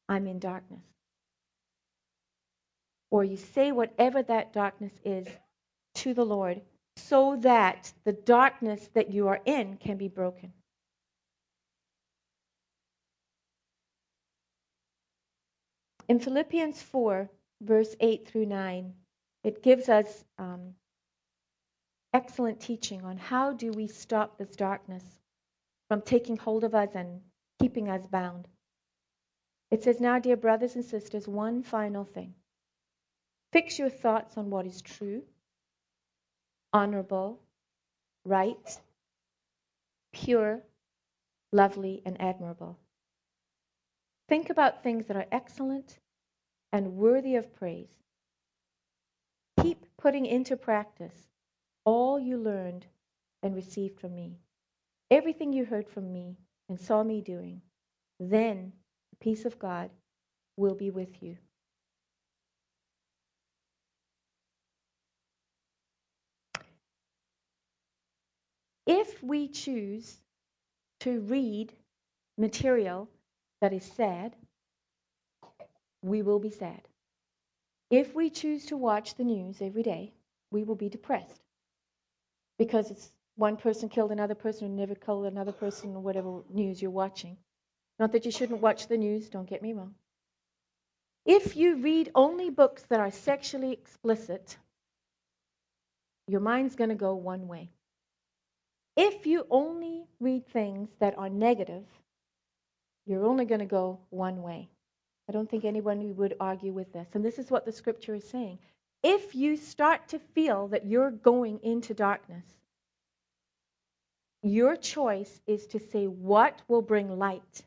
I'm 0.08 0.26
in 0.26 0.38
darkness. 0.38 0.82
Or 3.10 3.24
you 3.24 3.36
say 3.36 3.72
whatever 3.72 4.22
that 4.22 4.52
darkness 4.52 4.92
is 5.04 5.26
to 5.96 6.14
the 6.14 6.24
Lord 6.24 6.60
so 6.96 7.36
that 7.40 7.92
the 8.04 8.12
darkness 8.12 8.88
that 8.94 9.10
you 9.12 9.28
are 9.28 9.40
in 9.44 9.76
can 9.76 9.96
be 9.96 10.08
broken. 10.08 10.52
In 16.08 16.20
Philippians 16.20 16.80
4, 16.82 17.28
verse 17.62 17.96
8 17.98 18.28
through 18.28 18.46
9, 18.46 18.94
it 19.42 19.62
gives 19.62 19.88
us 19.88 20.24
um, 20.38 20.74
excellent 22.12 22.60
teaching 22.60 23.04
on 23.04 23.16
how 23.16 23.52
do 23.52 23.70
we 23.72 23.88
stop 23.88 24.38
this 24.38 24.54
darkness 24.54 25.04
from 25.88 26.02
taking 26.02 26.36
hold 26.36 26.64
of 26.64 26.74
us 26.74 26.90
and 26.94 27.20
keeping 27.60 27.88
us 27.88 28.06
bound. 28.06 28.46
It 29.70 29.82
says, 29.82 30.00
Now, 30.00 30.18
dear 30.18 30.36
brothers 30.36 30.76
and 30.76 30.84
sisters, 30.84 31.26
one 31.26 31.62
final 31.62 32.04
thing. 32.04 32.34
Fix 33.52 33.78
your 33.78 33.90
thoughts 33.90 34.36
on 34.36 34.50
what 34.50 34.66
is 34.66 34.82
true, 34.82 35.22
honorable, 36.72 37.40
right, 38.24 38.80
pure, 40.12 40.62
lovely, 41.52 42.02
and 42.04 42.20
admirable. 42.20 42.78
Think 44.28 44.50
about 44.50 44.82
things 44.82 45.06
that 45.06 45.16
are 45.16 45.26
excellent 45.30 45.98
and 46.72 46.96
worthy 46.96 47.36
of 47.36 47.54
praise. 47.54 48.02
Keep 49.62 49.86
putting 49.96 50.26
into 50.26 50.56
practice 50.56 51.28
all 51.84 52.18
you 52.18 52.36
learned 52.36 52.86
and 53.42 53.54
received 53.54 54.00
from 54.00 54.14
me, 54.14 54.38
everything 55.10 55.52
you 55.52 55.64
heard 55.64 55.88
from 55.88 56.12
me 56.12 56.36
and 56.68 56.80
saw 56.80 57.02
me 57.04 57.20
doing. 57.20 57.62
Then 58.18 58.72
the 59.10 59.16
peace 59.24 59.44
of 59.44 59.58
God 59.58 59.90
will 60.56 60.74
be 60.74 60.90
with 60.90 61.22
you. 61.22 61.36
If 68.86 69.22
we 69.22 69.48
choose 69.48 70.18
to 71.00 71.20
read 71.20 71.72
material 72.38 73.08
that 73.66 73.72
is 73.72 73.92
sad, 73.96 74.32
we 76.00 76.22
will 76.22 76.38
be 76.38 76.50
sad. 76.50 76.82
If 77.90 78.14
we 78.14 78.30
choose 78.30 78.66
to 78.66 78.76
watch 78.76 79.16
the 79.16 79.24
news 79.24 79.60
every 79.60 79.82
day, 79.82 80.12
we 80.52 80.62
will 80.62 80.76
be 80.76 80.88
depressed 80.88 81.42
because 82.60 82.92
it's 82.92 83.10
one 83.34 83.56
person 83.56 83.88
killed 83.88 84.12
another 84.12 84.36
person 84.36 84.68
who 84.68 84.74
never 84.76 84.94
killed 84.94 85.26
another 85.26 85.50
person 85.50 85.96
or 85.96 86.00
whatever 86.00 86.42
news 86.48 86.80
you're 86.80 86.92
watching. 86.92 87.36
Not 87.98 88.12
that 88.12 88.24
you 88.24 88.30
shouldn't 88.30 88.60
watch 88.60 88.86
the 88.86 88.96
news, 88.96 89.30
don't 89.30 89.50
get 89.50 89.62
me 89.62 89.72
wrong. 89.72 89.96
If 91.24 91.56
you 91.56 91.74
read 91.78 92.12
only 92.14 92.50
books 92.50 92.84
that 92.88 93.00
are 93.00 93.10
sexually 93.10 93.72
explicit, 93.72 94.56
your 96.28 96.40
mind's 96.40 96.76
going 96.76 96.90
to 96.90 96.94
go 97.08 97.16
one 97.16 97.48
way. 97.48 97.72
If 98.96 99.26
you 99.26 99.44
only 99.50 100.04
read 100.20 100.46
things 100.46 100.88
that 101.00 101.18
are 101.18 101.28
negative, 101.28 101.84
you're 103.06 103.24
only 103.24 103.44
going 103.44 103.60
to 103.60 103.66
go 103.66 104.00
one 104.10 104.42
way. 104.42 104.68
I 105.28 105.32
don't 105.32 105.48
think 105.48 105.64
anyone 105.64 106.16
would 106.16 106.36
argue 106.38 106.72
with 106.72 106.92
this. 106.92 107.08
And 107.14 107.24
this 107.24 107.38
is 107.38 107.50
what 107.50 107.64
the 107.64 107.72
scripture 107.72 108.14
is 108.14 108.28
saying. 108.28 108.58
If 109.02 109.34
you 109.34 109.56
start 109.56 110.08
to 110.08 110.18
feel 110.18 110.68
that 110.68 110.86
you're 110.86 111.10
going 111.10 111.60
into 111.62 111.94
darkness, 111.94 112.44
your 114.42 114.76
choice 114.76 115.40
is 115.46 115.66
to 115.68 115.78
say, 115.78 116.06
What 116.06 116.62
will 116.68 116.82
bring 116.82 117.18
light? 117.18 117.62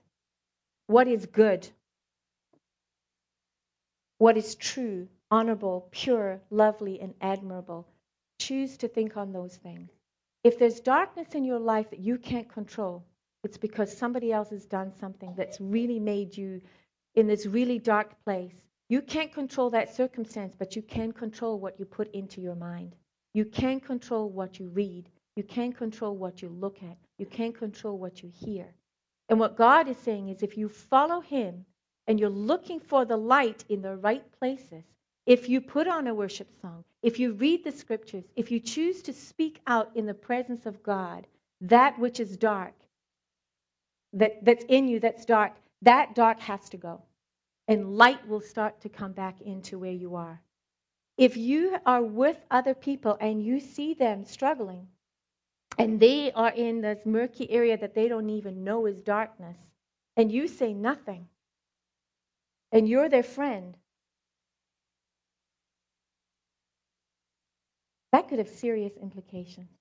What 0.87 1.07
is 1.07 1.25
good? 1.25 1.67
What 4.17 4.37
is 4.37 4.55
true, 4.55 5.07
honorable, 5.31 5.87
pure, 5.91 6.41
lovely, 6.49 6.99
and 6.99 7.13
admirable? 7.21 7.87
Choose 8.39 8.77
to 8.77 8.87
think 8.87 9.15
on 9.15 9.31
those 9.31 9.55
things. 9.55 9.91
If 10.43 10.57
there's 10.57 10.79
darkness 10.79 11.35
in 11.35 11.43
your 11.43 11.59
life 11.59 11.89
that 11.89 11.99
you 11.99 12.17
can't 12.17 12.49
control, 12.49 13.03
it's 13.43 13.57
because 13.57 13.95
somebody 13.95 14.31
else 14.31 14.49
has 14.49 14.65
done 14.65 14.91
something 14.99 15.33
that's 15.37 15.61
really 15.61 15.99
made 15.99 16.35
you 16.35 16.61
in 17.15 17.27
this 17.27 17.45
really 17.45 17.79
dark 17.79 18.21
place. 18.23 18.53
You 18.89 19.01
can't 19.01 19.33
control 19.33 19.69
that 19.69 19.95
circumstance, 19.95 20.55
but 20.57 20.75
you 20.75 20.81
can 20.81 21.11
control 21.11 21.59
what 21.59 21.79
you 21.79 21.85
put 21.85 22.11
into 22.13 22.41
your 22.41 22.55
mind. 22.55 22.95
You 23.33 23.45
can 23.45 23.79
control 23.79 24.29
what 24.29 24.59
you 24.59 24.69
read. 24.69 25.09
You 25.35 25.43
can't 25.43 25.77
control 25.77 26.15
what 26.17 26.41
you 26.41 26.49
look 26.49 26.77
at. 26.83 26.97
You 27.17 27.25
can't 27.25 27.57
control 27.57 27.97
what 27.97 28.21
you 28.23 28.31
hear. 28.33 28.65
And 29.29 29.39
what 29.39 29.55
God 29.55 29.87
is 29.87 29.97
saying 29.97 30.29
is 30.29 30.41
if 30.41 30.57
you 30.57 30.67
follow 30.67 31.21
Him 31.21 31.65
and 32.07 32.19
you're 32.19 32.29
looking 32.29 32.79
for 32.79 33.05
the 33.05 33.17
light 33.17 33.63
in 33.69 33.81
the 33.81 33.95
right 33.95 34.23
places, 34.39 34.83
if 35.25 35.47
you 35.47 35.61
put 35.61 35.87
on 35.87 36.07
a 36.07 36.15
worship 36.15 36.49
song, 36.59 36.83
if 37.03 37.19
you 37.19 37.33
read 37.33 37.63
the 37.63 37.71
scriptures, 37.71 38.25
if 38.35 38.49
you 38.49 38.59
choose 38.59 39.03
to 39.03 39.13
speak 39.13 39.61
out 39.67 39.91
in 39.95 40.07
the 40.07 40.13
presence 40.13 40.65
of 40.65 40.81
God, 40.81 41.27
that 41.61 41.99
which 41.99 42.19
is 42.19 42.35
dark, 42.35 42.73
that, 44.13 44.43
that's 44.43 44.65
in 44.67 44.87
you 44.87 44.99
that's 44.99 45.25
dark, 45.25 45.53
that 45.81 46.15
dark 46.15 46.39
has 46.39 46.69
to 46.69 46.77
go. 46.77 47.01
And 47.67 47.95
light 47.97 48.27
will 48.27 48.41
start 48.41 48.81
to 48.81 48.89
come 48.89 49.11
back 49.11 49.41
into 49.41 49.77
where 49.77 49.91
you 49.91 50.15
are. 50.15 50.41
If 51.17 51.37
you 51.37 51.77
are 51.85 52.01
with 52.01 52.37
other 52.49 52.73
people 52.73 53.17
and 53.19 53.43
you 53.43 53.59
see 53.59 53.93
them 53.93 54.25
struggling, 54.25 54.87
and 55.77 55.99
they 55.99 56.31
are 56.31 56.51
in 56.51 56.81
this 56.81 57.05
murky 57.05 57.49
area 57.49 57.77
that 57.77 57.93
they 57.93 58.07
don't 58.07 58.29
even 58.29 58.63
know 58.63 58.85
is 58.85 58.99
darkness, 59.01 59.57
and 60.17 60.31
you 60.31 60.47
say 60.47 60.73
nothing, 60.73 61.27
and 62.71 62.87
you're 62.87 63.09
their 63.09 63.23
friend, 63.23 63.77
that 68.11 68.27
could 68.27 68.39
have 68.39 68.49
serious 68.49 68.93
implications. 69.01 69.78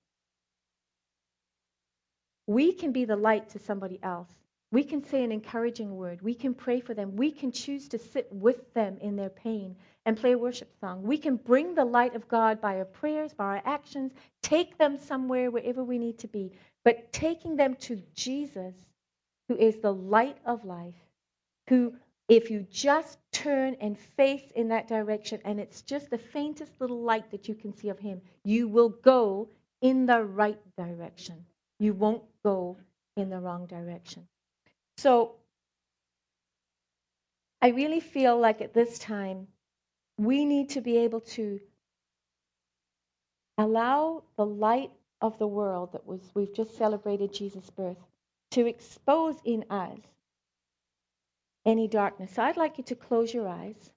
We 2.49 2.73
can 2.73 2.91
be 2.91 3.05
the 3.05 3.15
light 3.15 3.47
to 3.49 3.59
somebody 3.59 3.99
else. 4.01 4.31
We 4.71 4.83
can 4.83 5.03
say 5.03 5.23
an 5.23 5.31
encouraging 5.31 5.95
word. 5.95 6.23
We 6.23 6.33
can 6.33 6.55
pray 6.55 6.79
for 6.79 6.95
them. 6.95 7.15
We 7.15 7.29
can 7.29 7.51
choose 7.51 7.87
to 7.89 7.99
sit 7.99 8.27
with 8.31 8.73
them 8.73 8.97
in 9.01 9.15
their 9.15 9.29
pain 9.29 9.75
and 10.07 10.17
play 10.17 10.31
a 10.31 10.37
worship 10.39 10.73
song. 10.81 11.03
We 11.03 11.19
can 11.19 11.35
bring 11.35 11.75
the 11.75 11.85
light 11.85 12.15
of 12.15 12.27
God 12.27 12.59
by 12.59 12.79
our 12.79 12.85
prayers, 12.85 13.33
by 13.33 13.57
our 13.57 13.61
actions, 13.65 14.13
take 14.41 14.79
them 14.79 14.97
somewhere, 14.97 15.51
wherever 15.51 15.83
we 15.83 15.99
need 15.99 16.17
to 16.17 16.27
be. 16.27 16.51
But 16.83 17.13
taking 17.13 17.55
them 17.55 17.75
to 17.81 18.01
Jesus, 18.15 18.73
who 19.47 19.55
is 19.55 19.77
the 19.77 19.93
light 19.93 20.39
of 20.43 20.65
life, 20.65 20.95
who, 21.67 21.93
if 22.29 22.49
you 22.49 22.65
just 22.71 23.19
turn 23.31 23.75
and 23.79 23.95
face 23.95 24.49
in 24.55 24.69
that 24.69 24.87
direction, 24.87 25.39
and 25.45 25.59
it's 25.59 25.83
just 25.83 26.09
the 26.09 26.17
faintest 26.17 26.81
little 26.81 27.03
light 27.03 27.29
that 27.29 27.47
you 27.47 27.53
can 27.53 27.75
see 27.75 27.89
of 27.89 27.99
Him, 27.99 28.21
you 28.43 28.67
will 28.67 28.89
go 28.89 29.49
in 29.81 30.07
the 30.07 30.23
right 30.23 30.59
direction. 30.75 31.45
You 31.79 31.93
won't 31.93 32.23
go 32.43 32.77
in 33.15 33.29
the 33.29 33.39
wrong 33.39 33.65
direction. 33.65 34.27
So, 34.97 35.35
I 37.61 37.69
really 37.69 37.99
feel 37.99 38.37
like 38.37 38.61
at 38.61 38.73
this 38.73 38.99
time, 38.99 39.47
we 40.17 40.45
need 40.45 40.69
to 40.71 40.81
be 40.81 40.97
able 40.97 41.21
to 41.21 41.59
allow 43.57 44.23
the 44.37 44.45
light 44.45 44.91
of 45.21 45.37
the 45.37 45.47
world 45.47 45.91
that 45.91 46.05
was 46.05 46.21
we've 46.33 46.53
just 46.53 46.77
celebrated 46.77 47.33
Jesus' 47.33 47.69
birth 47.69 47.97
to 48.51 48.65
expose 48.65 49.35
in 49.43 49.65
us 49.69 49.99
any 51.65 51.87
darkness. 51.87 52.31
So 52.33 52.43
I'd 52.43 52.57
like 52.57 52.77
you 52.77 52.83
to 52.85 52.95
close 52.95 53.33
your 53.33 53.47
eyes. 53.47 53.91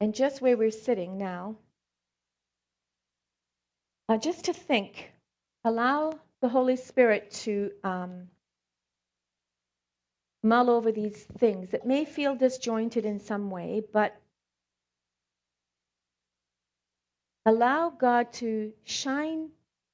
And 0.00 0.14
just 0.14 0.40
where 0.40 0.56
we're 0.56 0.72
sitting 0.72 1.16
now, 1.16 1.56
uh, 4.08 4.18
just 4.18 4.46
to 4.46 4.52
think, 4.52 5.11
allow 5.64 6.12
the 6.40 6.48
Holy 6.48 6.76
Spirit 6.76 7.30
to 7.30 7.70
um, 7.84 8.28
mull 10.42 10.70
over 10.70 10.92
these 10.92 11.24
things. 11.38 11.74
It 11.74 11.86
may 11.86 12.04
feel 12.04 12.34
disjointed 12.34 13.04
in 13.04 13.20
some 13.20 13.50
way, 13.50 13.82
but 13.92 14.16
Allow 17.44 17.90
God 17.90 18.32
to 18.34 18.72
shine 18.84 19.50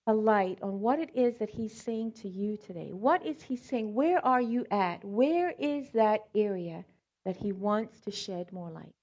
a 0.07 0.13
light 0.13 0.59
on 0.63 0.81
what 0.81 0.99
it 0.99 1.11
is 1.15 1.39
that 1.39 1.49
He's 1.49 1.75
saying 1.81 2.13
to 2.13 2.29
you 2.29 2.59
today. 2.59 2.93
What 2.93 3.25
is 3.25 3.43
He 3.43 3.57
saying? 3.57 3.95
Where 3.95 4.25
are 4.25 4.41
you 4.41 4.67
at? 4.71 5.03
Where 5.03 5.51
is 5.59 5.89
that 5.93 6.29
area 6.35 6.85
that 7.25 7.37
He 7.39 7.53
wants 7.53 8.01
to 8.03 8.11
shed 8.11 8.53
more 8.53 8.71
light? 8.71 8.95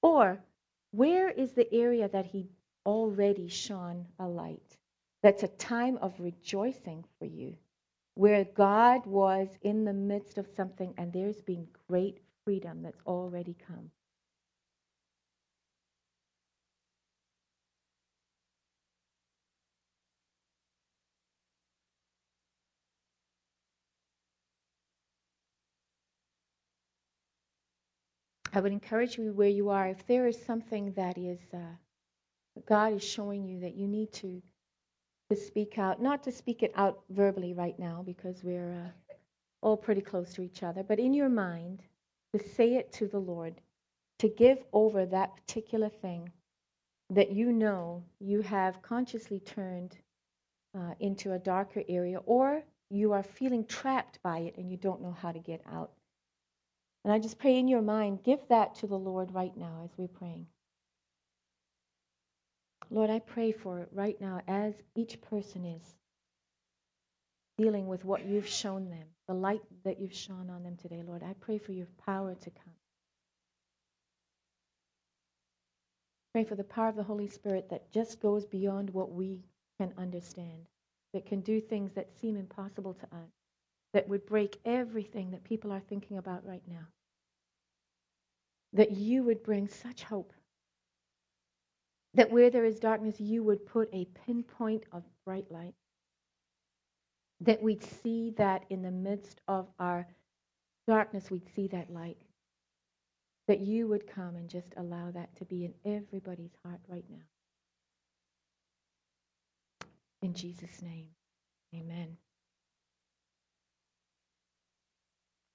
Or 0.00 0.38
where 0.92 1.28
is 1.28 1.52
the 1.52 1.70
area 1.74 2.08
that 2.08 2.24
He 2.24 2.48
already 2.86 3.48
shone 3.48 4.06
a 4.18 4.26
light? 4.26 4.78
That's 5.26 5.42
a 5.42 5.48
time 5.48 5.98
of 6.02 6.14
rejoicing 6.20 7.04
for 7.18 7.24
you, 7.24 7.56
where 8.14 8.44
God 8.44 9.04
was 9.06 9.48
in 9.62 9.84
the 9.84 9.92
midst 9.92 10.38
of 10.38 10.46
something 10.54 10.94
and 10.98 11.12
there's 11.12 11.42
been 11.42 11.66
great 11.88 12.20
freedom 12.44 12.84
that's 12.84 13.00
already 13.08 13.56
come. 13.66 13.90
I 28.52 28.60
would 28.60 28.70
encourage 28.70 29.18
you 29.18 29.32
where 29.32 29.48
you 29.48 29.70
are, 29.70 29.88
if 29.88 30.06
there 30.06 30.28
is 30.28 30.40
something 30.40 30.92
that 30.92 31.18
is 31.18 31.40
uh, 31.52 31.58
God 32.64 32.92
is 32.92 33.02
showing 33.02 33.44
you 33.44 33.58
that 33.62 33.74
you 33.74 33.88
need 33.88 34.12
to 34.12 34.40
to 35.30 35.36
speak 35.36 35.78
out, 35.78 36.00
not 36.00 36.22
to 36.22 36.32
speak 36.32 36.62
it 36.62 36.72
out 36.76 37.00
verbally 37.10 37.52
right 37.52 37.78
now 37.78 38.02
because 38.04 38.44
we're 38.44 38.72
uh, 38.72 39.14
all 39.60 39.76
pretty 39.76 40.00
close 40.00 40.32
to 40.34 40.42
each 40.42 40.62
other, 40.62 40.82
but 40.82 40.98
in 40.98 41.12
your 41.12 41.28
mind 41.28 41.82
to 42.32 42.48
say 42.48 42.74
it 42.74 42.92
to 42.92 43.06
the 43.08 43.18
Lord, 43.18 43.60
to 44.18 44.28
give 44.28 44.64
over 44.72 45.06
that 45.06 45.34
particular 45.36 45.88
thing 45.88 46.30
that 47.10 47.30
you 47.30 47.52
know 47.52 48.02
you 48.20 48.42
have 48.42 48.82
consciously 48.82 49.40
turned 49.40 49.96
uh, 50.76 50.94
into 51.00 51.32
a 51.32 51.38
darker 51.38 51.82
area, 51.88 52.18
or 52.26 52.62
you 52.90 53.12
are 53.12 53.22
feeling 53.22 53.64
trapped 53.64 54.22
by 54.22 54.38
it 54.40 54.56
and 54.56 54.70
you 54.70 54.76
don't 54.76 55.02
know 55.02 55.16
how 55.20 55.32
to 55.32 55.38
get 55.38 55.60
out. 55.72 55.92
And 57.04 57.12
I 57.12 57.18
just 57.18 57.38
pray 57.38 57.58
in 57.58 57.68
your 57.68 57.82
mind, 57.82 58.24
give 58.24 58.40
that 58.48 58.74
to 58.76 58.86
the 58.86 58.98
Lord 58.98 59.32
right 59.32 59.56
now 59.56 59.82
as 59.84 59.90
we're 59.96 60.08
praying. 60.08 60.46
Lord, 62.90 63.10
I 63.10 63.18
pray 63.18 63.52
for 63.52 63.80
it 63.80 63.88
right 63.92 64.20
now 64.20 64.40
as 64.46 64.74
each 64.94 65.20
person 65.22 65.64
is 65.64 65.82
dealing 67.58 67.86
with 67.86 68.04
what 68.04 68.26
you've 68.26 68.46
shown 68.46 68.90
them, 68.90 69.06
the 69.28 69.34
light 69.34 69.62
that 69.84 70.00
you've 70.00 70.14
shone 70.14 70.50
on 70.50 70.62
them 70.62 70.76
today, 70.76 71.02
Lord. 71.06 71.22
I 71.22 71.34
pray 71.40 71.58
for 71.58 71.72
your 71.72 71.88
power 72.04 72.34
to 72.34 72.50
come. 72.50 72.74
Pray 76.32 76.44
for 76.44 76.54
the 76.54 76.64
power 76.64 76.88
of 76.88 76.96
the 76.96 77.02
Holy 77.02 77.28
Spirit 77.28 77.70
that 77.70 77.90
just 77.92 78.20
goes 78.20 78.44
beyond 78.44 78.90
what 78.90 79.10
we 79.10 79.40
can 79.80 79.92
understand, 79.96 80.66
that 81.14 81.26
can 81.26 81.40
do 81.40 81.60
things 81.60 81.92
that 81.94 82.12
seem 82.20 82.36
impossible 82.36 82.94
to 82.94 83.06
us, 83.06 83.30
that 83.94 84.08
would 84.08 84.26
break 84.26 84.58
everything 84.64 85.30
that 85.30 85.44
people 85.44 85.72
are 85.72 85.82
thinking 85.88 86.18
about 86.18 86.46
right 86.46 86.62
now 86.68 86.86
that 88.72 88.92
you 88.92 89.22
would 89.24 89.42
bring 89.42 89.68
such 89.68 90.02
hope. 90.02 90.32
That 92.16 92.30
where 92.30 92.48
there 92.48 92.64
is 92.64 92.80
darkness, 92.80 93.20
you 93.20 93.42
would 93.42 93.66
put 93.66 93.90
a 93.92 94.06
pinpoint 94.26 94.84
of 94.90 95.02
bright 95.26 95.50
light. 95.50 95.74
That 97.42 97.62
we'd 97.62 97.84
see 97.84 98.32
that 98.38 98.64
in 98.70 98.80
the 98.80 98.90
midst 98.90 99.42
of 99.48 99.68
our 99.78 100.08
darkness, 100.88 101.30
we'd 101.30 101.54
see 101.54 101.68
that 101.68 101.90
light. 101.90 102.16
That 103.48 103.60
you 103.60 103.86
would 103.88 104.06
come 104.06 104.34
and 104.36 104.48
just 104.48 104.72
allow 104.78 105.10
that 105.10 105.36
to 105.36 105.44
be 105.44 105.66
in 105.66 105.74
everybody's 105.84 106.56
heart 106.64 106.80
right 106.88 107.04
now. 107.10 107.24
In 110.22 110.32
Jesus' 110.32 110.80
name, 110.80 111.08
amen. 111.74 112.16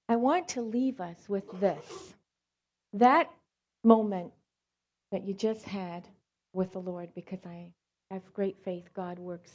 I 0.08 0.16
want 0.16 0.48
to 0.50 0.62
leave 0.62 1.02
us 1.02 1.18
with 1.28 1.46
this. 1.60 2.14
That 2.94 3.32
moment 3.84 4.32
that 5.12 5.26
you 5.26 5.34
just 5.34 5.64
had 5.66 6.08
with 6.54 6.74
the 6.74 6.80
Lord, 6.80 7.10
because 7.16 7.46
I 7.46 7.68
have 8.10 8.34
great 8.34 8.58
faith 8.64 8.90
God 8.94 9.20
works 9.20 9.52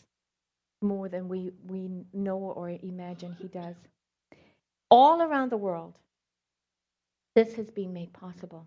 more 0.82 1.08
than 1.08 1.28
we, 1.28 1.50
we 1.66 1.88
know 2.12 2.38
or 2.38 2.70
imagine 2.70 3.36
He 3.40 3.48
does. 3.48 3.76
All 4.90 5.22
around 5.22 5.50
the 5.50 5.56
world, 5.56 5.98
this 7.34 7.54
has 7.54 7.70
been 7.70 7.92
made 7.92 8.12
possible. 8.12 8.66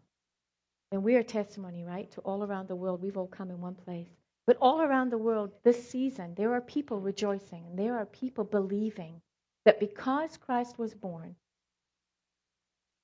And 0.92 1.04
we 1.04 1.16
are 1.16 1.24
testimony, 1.24 1.84
right? 1.84 2.12
To 2.12 2.22
all 2.22 2.44
around 2.44 2.68
the 2.68 2.76
world, 2.76 3.02
we've 3.02 3.18
all 3.18 3.28
come 3.28 3.52
in 3.52 3.62
one 3.62 3.76
place. 3.76 4.10
But 4.48 4.58
all 4.62 4.82
around 4.82 5.12
the 5.12 5.18
world, 5.18 5.52
this 5.64 5.90
season, 5.90 6.34
there 6.36 6.54
are 6.54 6.62
people 6.62 7.00
rejoicing 7.00 7.66
and 7.68 7.78
there 7.78 7.98
are 7.98 8.06
people 8.06 8.44
believing 8.44 9.22
that 9.66 9.80
because 9.80 10.38
Christ 10.38 10.80
was 10.80 10.96
born, 10.96 11.36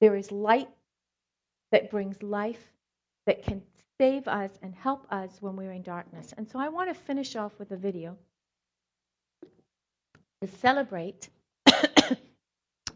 there 0.01 0.15
is 0.15 0.31
light 0.31 0.69
that 1.71 1.91
brings 1.91 2.21
life, 2.23 2.73
that 3.27 3.43
can 3.43 3.61
save 3.99 4.27
us 4.27 4.51
and 4.61 4.73
help 4.75 5.05
us 5.11 5.31
when 5.39 5.55
we're 5.55 5.71
in 5.71 5.81
darkness. 5.81 6.33
And 6.37 6.49
so 6.49 6.59
I 6.59 6.69
want 6.69 6.89
to 6.89 6.95
finish 6.95 7.35
off 7.35 7.53
with 7.59 7.71
a 7.71 7.77
video 7.77 8.17
to 10.41 10.47
celebrate. 10.47 11.29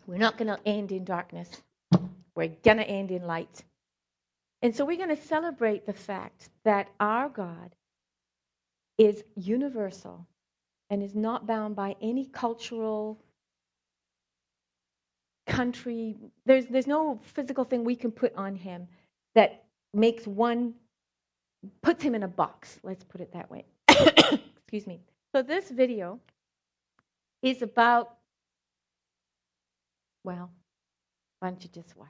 we're 0.07 0.17
not 0.17 0.37
going 0.37 0.47
to 0.47 0.59
end 0.65 0.91
in 0.91 1.03
darkness, 1.03 1.49
we're 2.35 2.49
going 2.63 2.77
to 2.77 2.87
end 2.87 3.11
in 3.11 3.23
light. 3.23 3.63
And 4.61 4.75
so 4.75 4.83
we're 4.83 4.97
going 4.97 5.15
to 5.15 5.23
celebrate 5.23 5.85
the 5.85 5.93
fact 5.93 6.49
that 6.65 6.89
our 6.99 7.29
God 7.29 7.73
is 8.97 9.23
universal 9.35 10.27
and 10.89 11.01
is 11.01 11.15
not 11.15 11.47
bound 11.47 11.75
by 11.75 11.95
any 12.01 12.25
cultural 12.25 13.17
country. 15.47 16.17
There's, 16.45 16.65
there's 16.65 16.87
no 16.87 17.21
physical 17.23 17.63
thing 17.63 17.85
we 17.85 17.95
can 17.95 18.11
put 18.11 18.35
on 18.35 18.55
him 18.55 18.87
that 19.35 19.63
makes 19.93 20.27
one 20.27 20.73
puts 21.81 22.03
him 22.03 22.15
in 22.15 22.23
a 22.23 22.27
box. 22.27 22.79
Let's 22.83 23.03
put 23.03 23.21
it 23.21 23.33
that 23.33 23.49
way. 23.49 23.65
Excuse 23.89 24.87
me. 24.87 24.99
So 25.33 25.41
this 25.41 25.69
video 25.69 26.19
is 27.41 27.61
about, 27.61 28.15
well, 30.23 30.51
why 31.39 31.49
don't 31.49 31.63
you 31.63 31.69
just 31.73 31.95
watch 31.95 32.09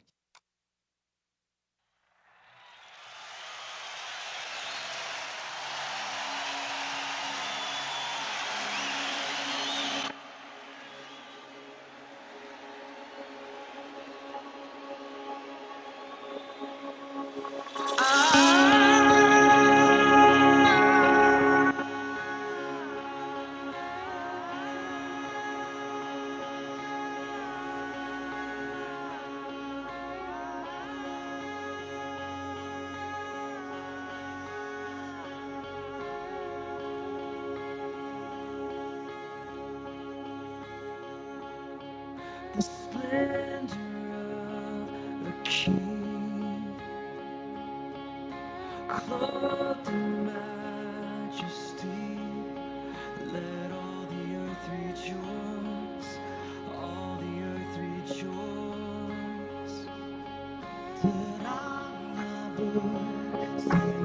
terangnya 61.02 62.52
bulan 62.60 63.99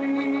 Mm-hmm. 0.00 0.39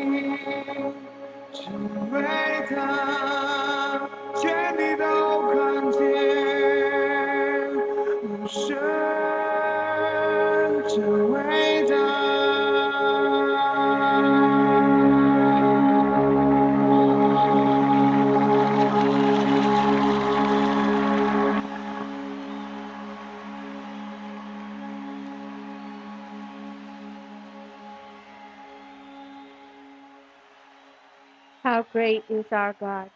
How 31.80 31.86
great 31.92 32.24
is 32.28 32.44
our 32.52 32.74
God. 32.78 33.10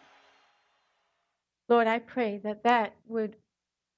Lord, 1.69 1.85
I 1.85 1.99
pray 1.99 2.39
that 2.39 2.63
that 2.63 2.95
would 3.07 3.35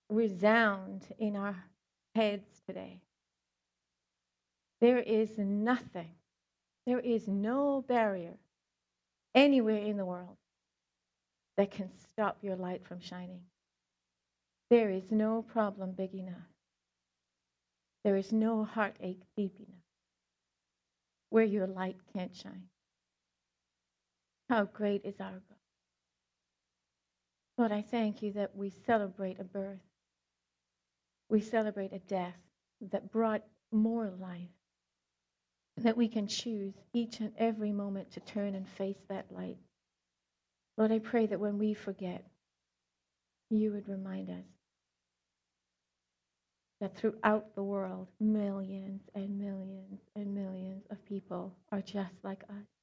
resound 0.09 1.05
in 1.17 1.37
our 1.37 1.55
heads 2.15 2.49
today. 2.67 2.99
There 4.81 4.99
is 4.99 5.37
nothing, 5.37 6.11
there 6.85 6.99
is 6.99 7.29
no 7.29 7.85
barrier 7.87 8.33
anywhere 9.33 9.77
in 9.77 9.95
the 9.95 10.03
world 10.03 10.35
that 11.55 11.71
can 11.71 11.89
stop 12.11 12.39
your 12.41 12.57
light 12.57 12.85
from 12.85 12.99
shining. 12.99 13.43
There 14.69 14.89
is 14.89 15.09
no 15.11 15.43
problem 15.43 15.91
big 15.91 16.13
enough. 16.13 16.51
There 18.03 18.17
is 18.17 18.33
no 18.33 18.65
heartache 18.65 19.21
deep 19.37 19.55
enough 19.59 19.85
where 21.29 21.45
your 21.45 21.67
light 21.67 21.95
can't 22.13 22.35
shine. 22.35 22.67
How 24.49 24.65
great 24.65 25.03
is 25.05 25.15
our 25.19 25.31
God. 25.31 25.57
Lord, 27.57 27.71
I 27.71 27.81
thank 27.81 28.21
you 28.21 28.33
that 28.33 28.55
we 28.55 28.71
celebrate 28.85 29.39
a 29.39 29.43
birth. 29.43 29.79
We 31.29 31.41
celebrate 31.41 31.93
a 31.93 31.99
death 31.99 32.35
that 32.91 33.11
brought 33.11 33.43
more 33.71 34.09
life. 34.19 34.49
That 35.77 35.97
we 35.97 36.07
can 36.07 36.27
choose 36.27 36.73
each 36.93 37.19
and 37.19 37.33
every 37.37 37.71
moment 37.71 38.11
to 38.13 38.19
turn 38.21 38.55
and 38.55 38.67
face 38.67 38.97
that 39.09 39.31
light. 39.31 39.57
Lord, 40.77 40.91
I 40.91 40.99
pray 40.99 41.27
that 41.27 41.39
when 41.39 41.57
we 41.57 41.73
forget, 41.73 42.25
you 43.49 43.71
would 43.73 43.89
remind 43.89 44.29
us 44.29 44.45
that 46.81 46.95
throughout 46.97 47.55
the 47.55 47.63
world, 47.63 48.07
millions 48.19 49.01
and 49.15 49.39
millions 49.39 50.01
and 50.15 50.33
millions 50.33 50.83
of 50.91 51.03
people 51.05 51.55
are 51.71 51.81
just 51.81 52.13
like 52.23 52.43
us. 52.49 52.76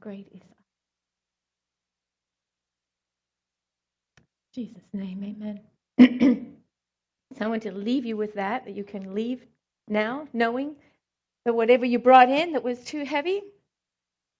Great 0.00 0.28
is 0.34 0.42
Jesus' 4.56 4.88
name, 4.94 5.22
amen. 5.22 5.60
so 7.38 7.44
I 7.44 7.46
want 7.46 7.64
to 7.64 7.72
leave 7.72 8.06
you 8.06 8.16
with 8.16 8.32
that, 8.36 8.64
that 8.64 8.74
you 8.74 8.84
can 8.84 9.14
leave 9.14 9.44
now 9.86 10.28
knowing 10.32 10.76
that 11.44 11.54
whatever 11.54 11.84
you 11.84 11.98
brought 11.98 12.30
in 12.30 12.52
that 12.52 12.64
was 12.64 12.82
too 12.82 13.04
heavy, 13.04 13.42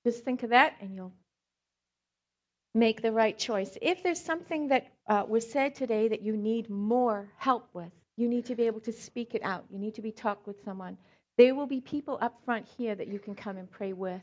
just 0.06 0.24
think 0.24 0.42
of 0.42 0.50
that 0.50 0.76
and 0.80 0.94
you'll 0.94 1.12
make 2.74 3.02
the 3.02 3.12
right 3.12 3.38
choice. 3.38 3.76
If 3.82 4.02
there's 4.02 4.22
something 4.24 4.68
that 4.68 4.86
uh, 5.06 5.24
was 5.28 5.50
said 5.50 5.74
today 5.74 6.08
that 6.08 6.22
you 6.22 6.34
need 6.34 6.70
more 6.70 7.28
help 7.36 7.68
with, 7.74 7.92
you 8.16 8.26
need 8.26 8.46
to 8.46 8.54
be 8.54 8.66
able 8.66 8.80
to 8.80 8.92
speak 8.92 9.34
it 9.34 9.42
out. 9.44 9.66
You 9.70 9.78
need 9.78 9.96
to 9.96 10.02
be 10.02 10.12
talked 10.12 10.46
with 10.46 10.64
someone. 10.64 10.96
There 11.36 11.54
will 11.54 11.66
be 11.66 11.82
people 11.82 12.16
up 12.22 12.40
front 12.46 12.66
here 12.78 12.94
that 12.94 13.08
you 13.08 13.18
can 13.18 13.34
come 13.34 13.58
and 13.58 13.70
pray 13.70 13.92
with 13.92 14.22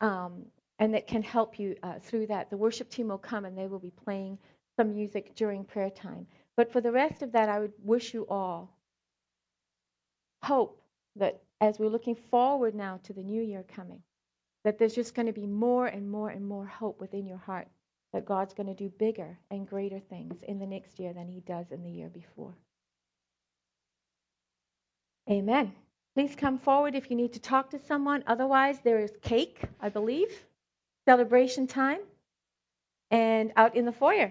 um, 0.00 0.46
and 0.78 0.94
that 0.94 1.06
can 1.06 1.22
help 1.22 1.58
you 1.58 1.76
uh, 1.82 1.98
through 2.00 2.26
that. 2.28 2.50
The 2.50 2.56
worship 2.56 2.90
team 2.90 3.08
will 3.08 3.18
come 3.18 3.44
and 3.44 3.56
they 3.56 3.66
will 3.66 3.78
be 3.78 3.92
playing 4.04 4.38
some 4.76 4.94
music 4.94 5.34
during 5.34 5.64
prayer 5.64 5.90
time. 5.90 6.26
But 6.56 6.72
for 6.72 6.80
the 6.80 6.92
rest 6.92 7.22
of 7.22 7.32
that, 7.32 7.48
I 7.48 7.58
would 7.60 7.72
wish 7.82 8.14
you 8.14 8.26
all 8.28 8.76
hope 10.42 10.82
that 11.16 11.42
as 11.60 11.78
we're 11.78 11.88
looking 11.88 12.16
forward 12.30 12.74
now 12.74 13.00
to 13.04 13.12
the 13.12 13.22
new 13.22 13.42
year 13.42 13.64
coming, 13.74 14.02
that 14.64 14.78
there's 14.78 14.94
just 14.94 15.14
going 15.14 15.26
to 15.26 15.32
be 15.32 15.46
more 15.46 15.86
and 15.86 16.10
more 16.10 16.30
and 16.30 16.46
more 16.46 16.66
hope 16.66 17.00
within 17.00 17.26
your 17.26 17.38
heart 17.38 17.68
that 18.12 18.24
God's 18.24 18.54
going 18.54 18.66
to 18.66 18.74
do 18.74 18.90
bigger 18.98 19.38
and 19.50 19.68
greater 19.68 20.00
things 20.00 20.42
in 20.42 20.58
the 20.58 20.66
next 20.66 20.98
year 20.98 21.12
than 21.12 21.28
he 21.28 21.40
does 21.40 21.70
in 21.70 21.82
the 21.82 21.90
year 21.90 22.08
before. 22.08 22.54
Amen. 25.30 25.72
Please 26.20 26.36
come 26.36 26.58
forward 26.58 26.94
if 26.94 27.10
you 27.10 27.16
need 27.16 27.32
to 27.32 27.40
talk 27.40 27.70
to 27.70 27.78
someone. 27.78 28.22
Otherwise, 28.26 28.80
there 28.84 28.98
is 28.98 29.10
cake, 29.22 29.62
I 29.80 29.88
believe, 29.88 30.44
celebration 31.06 31.66
time, 31.66 32.00
and 33.10 33.54
out 33.56 33.74
in 33.74 33.86
the 33.86 33.92
foyer. 33.92 34.30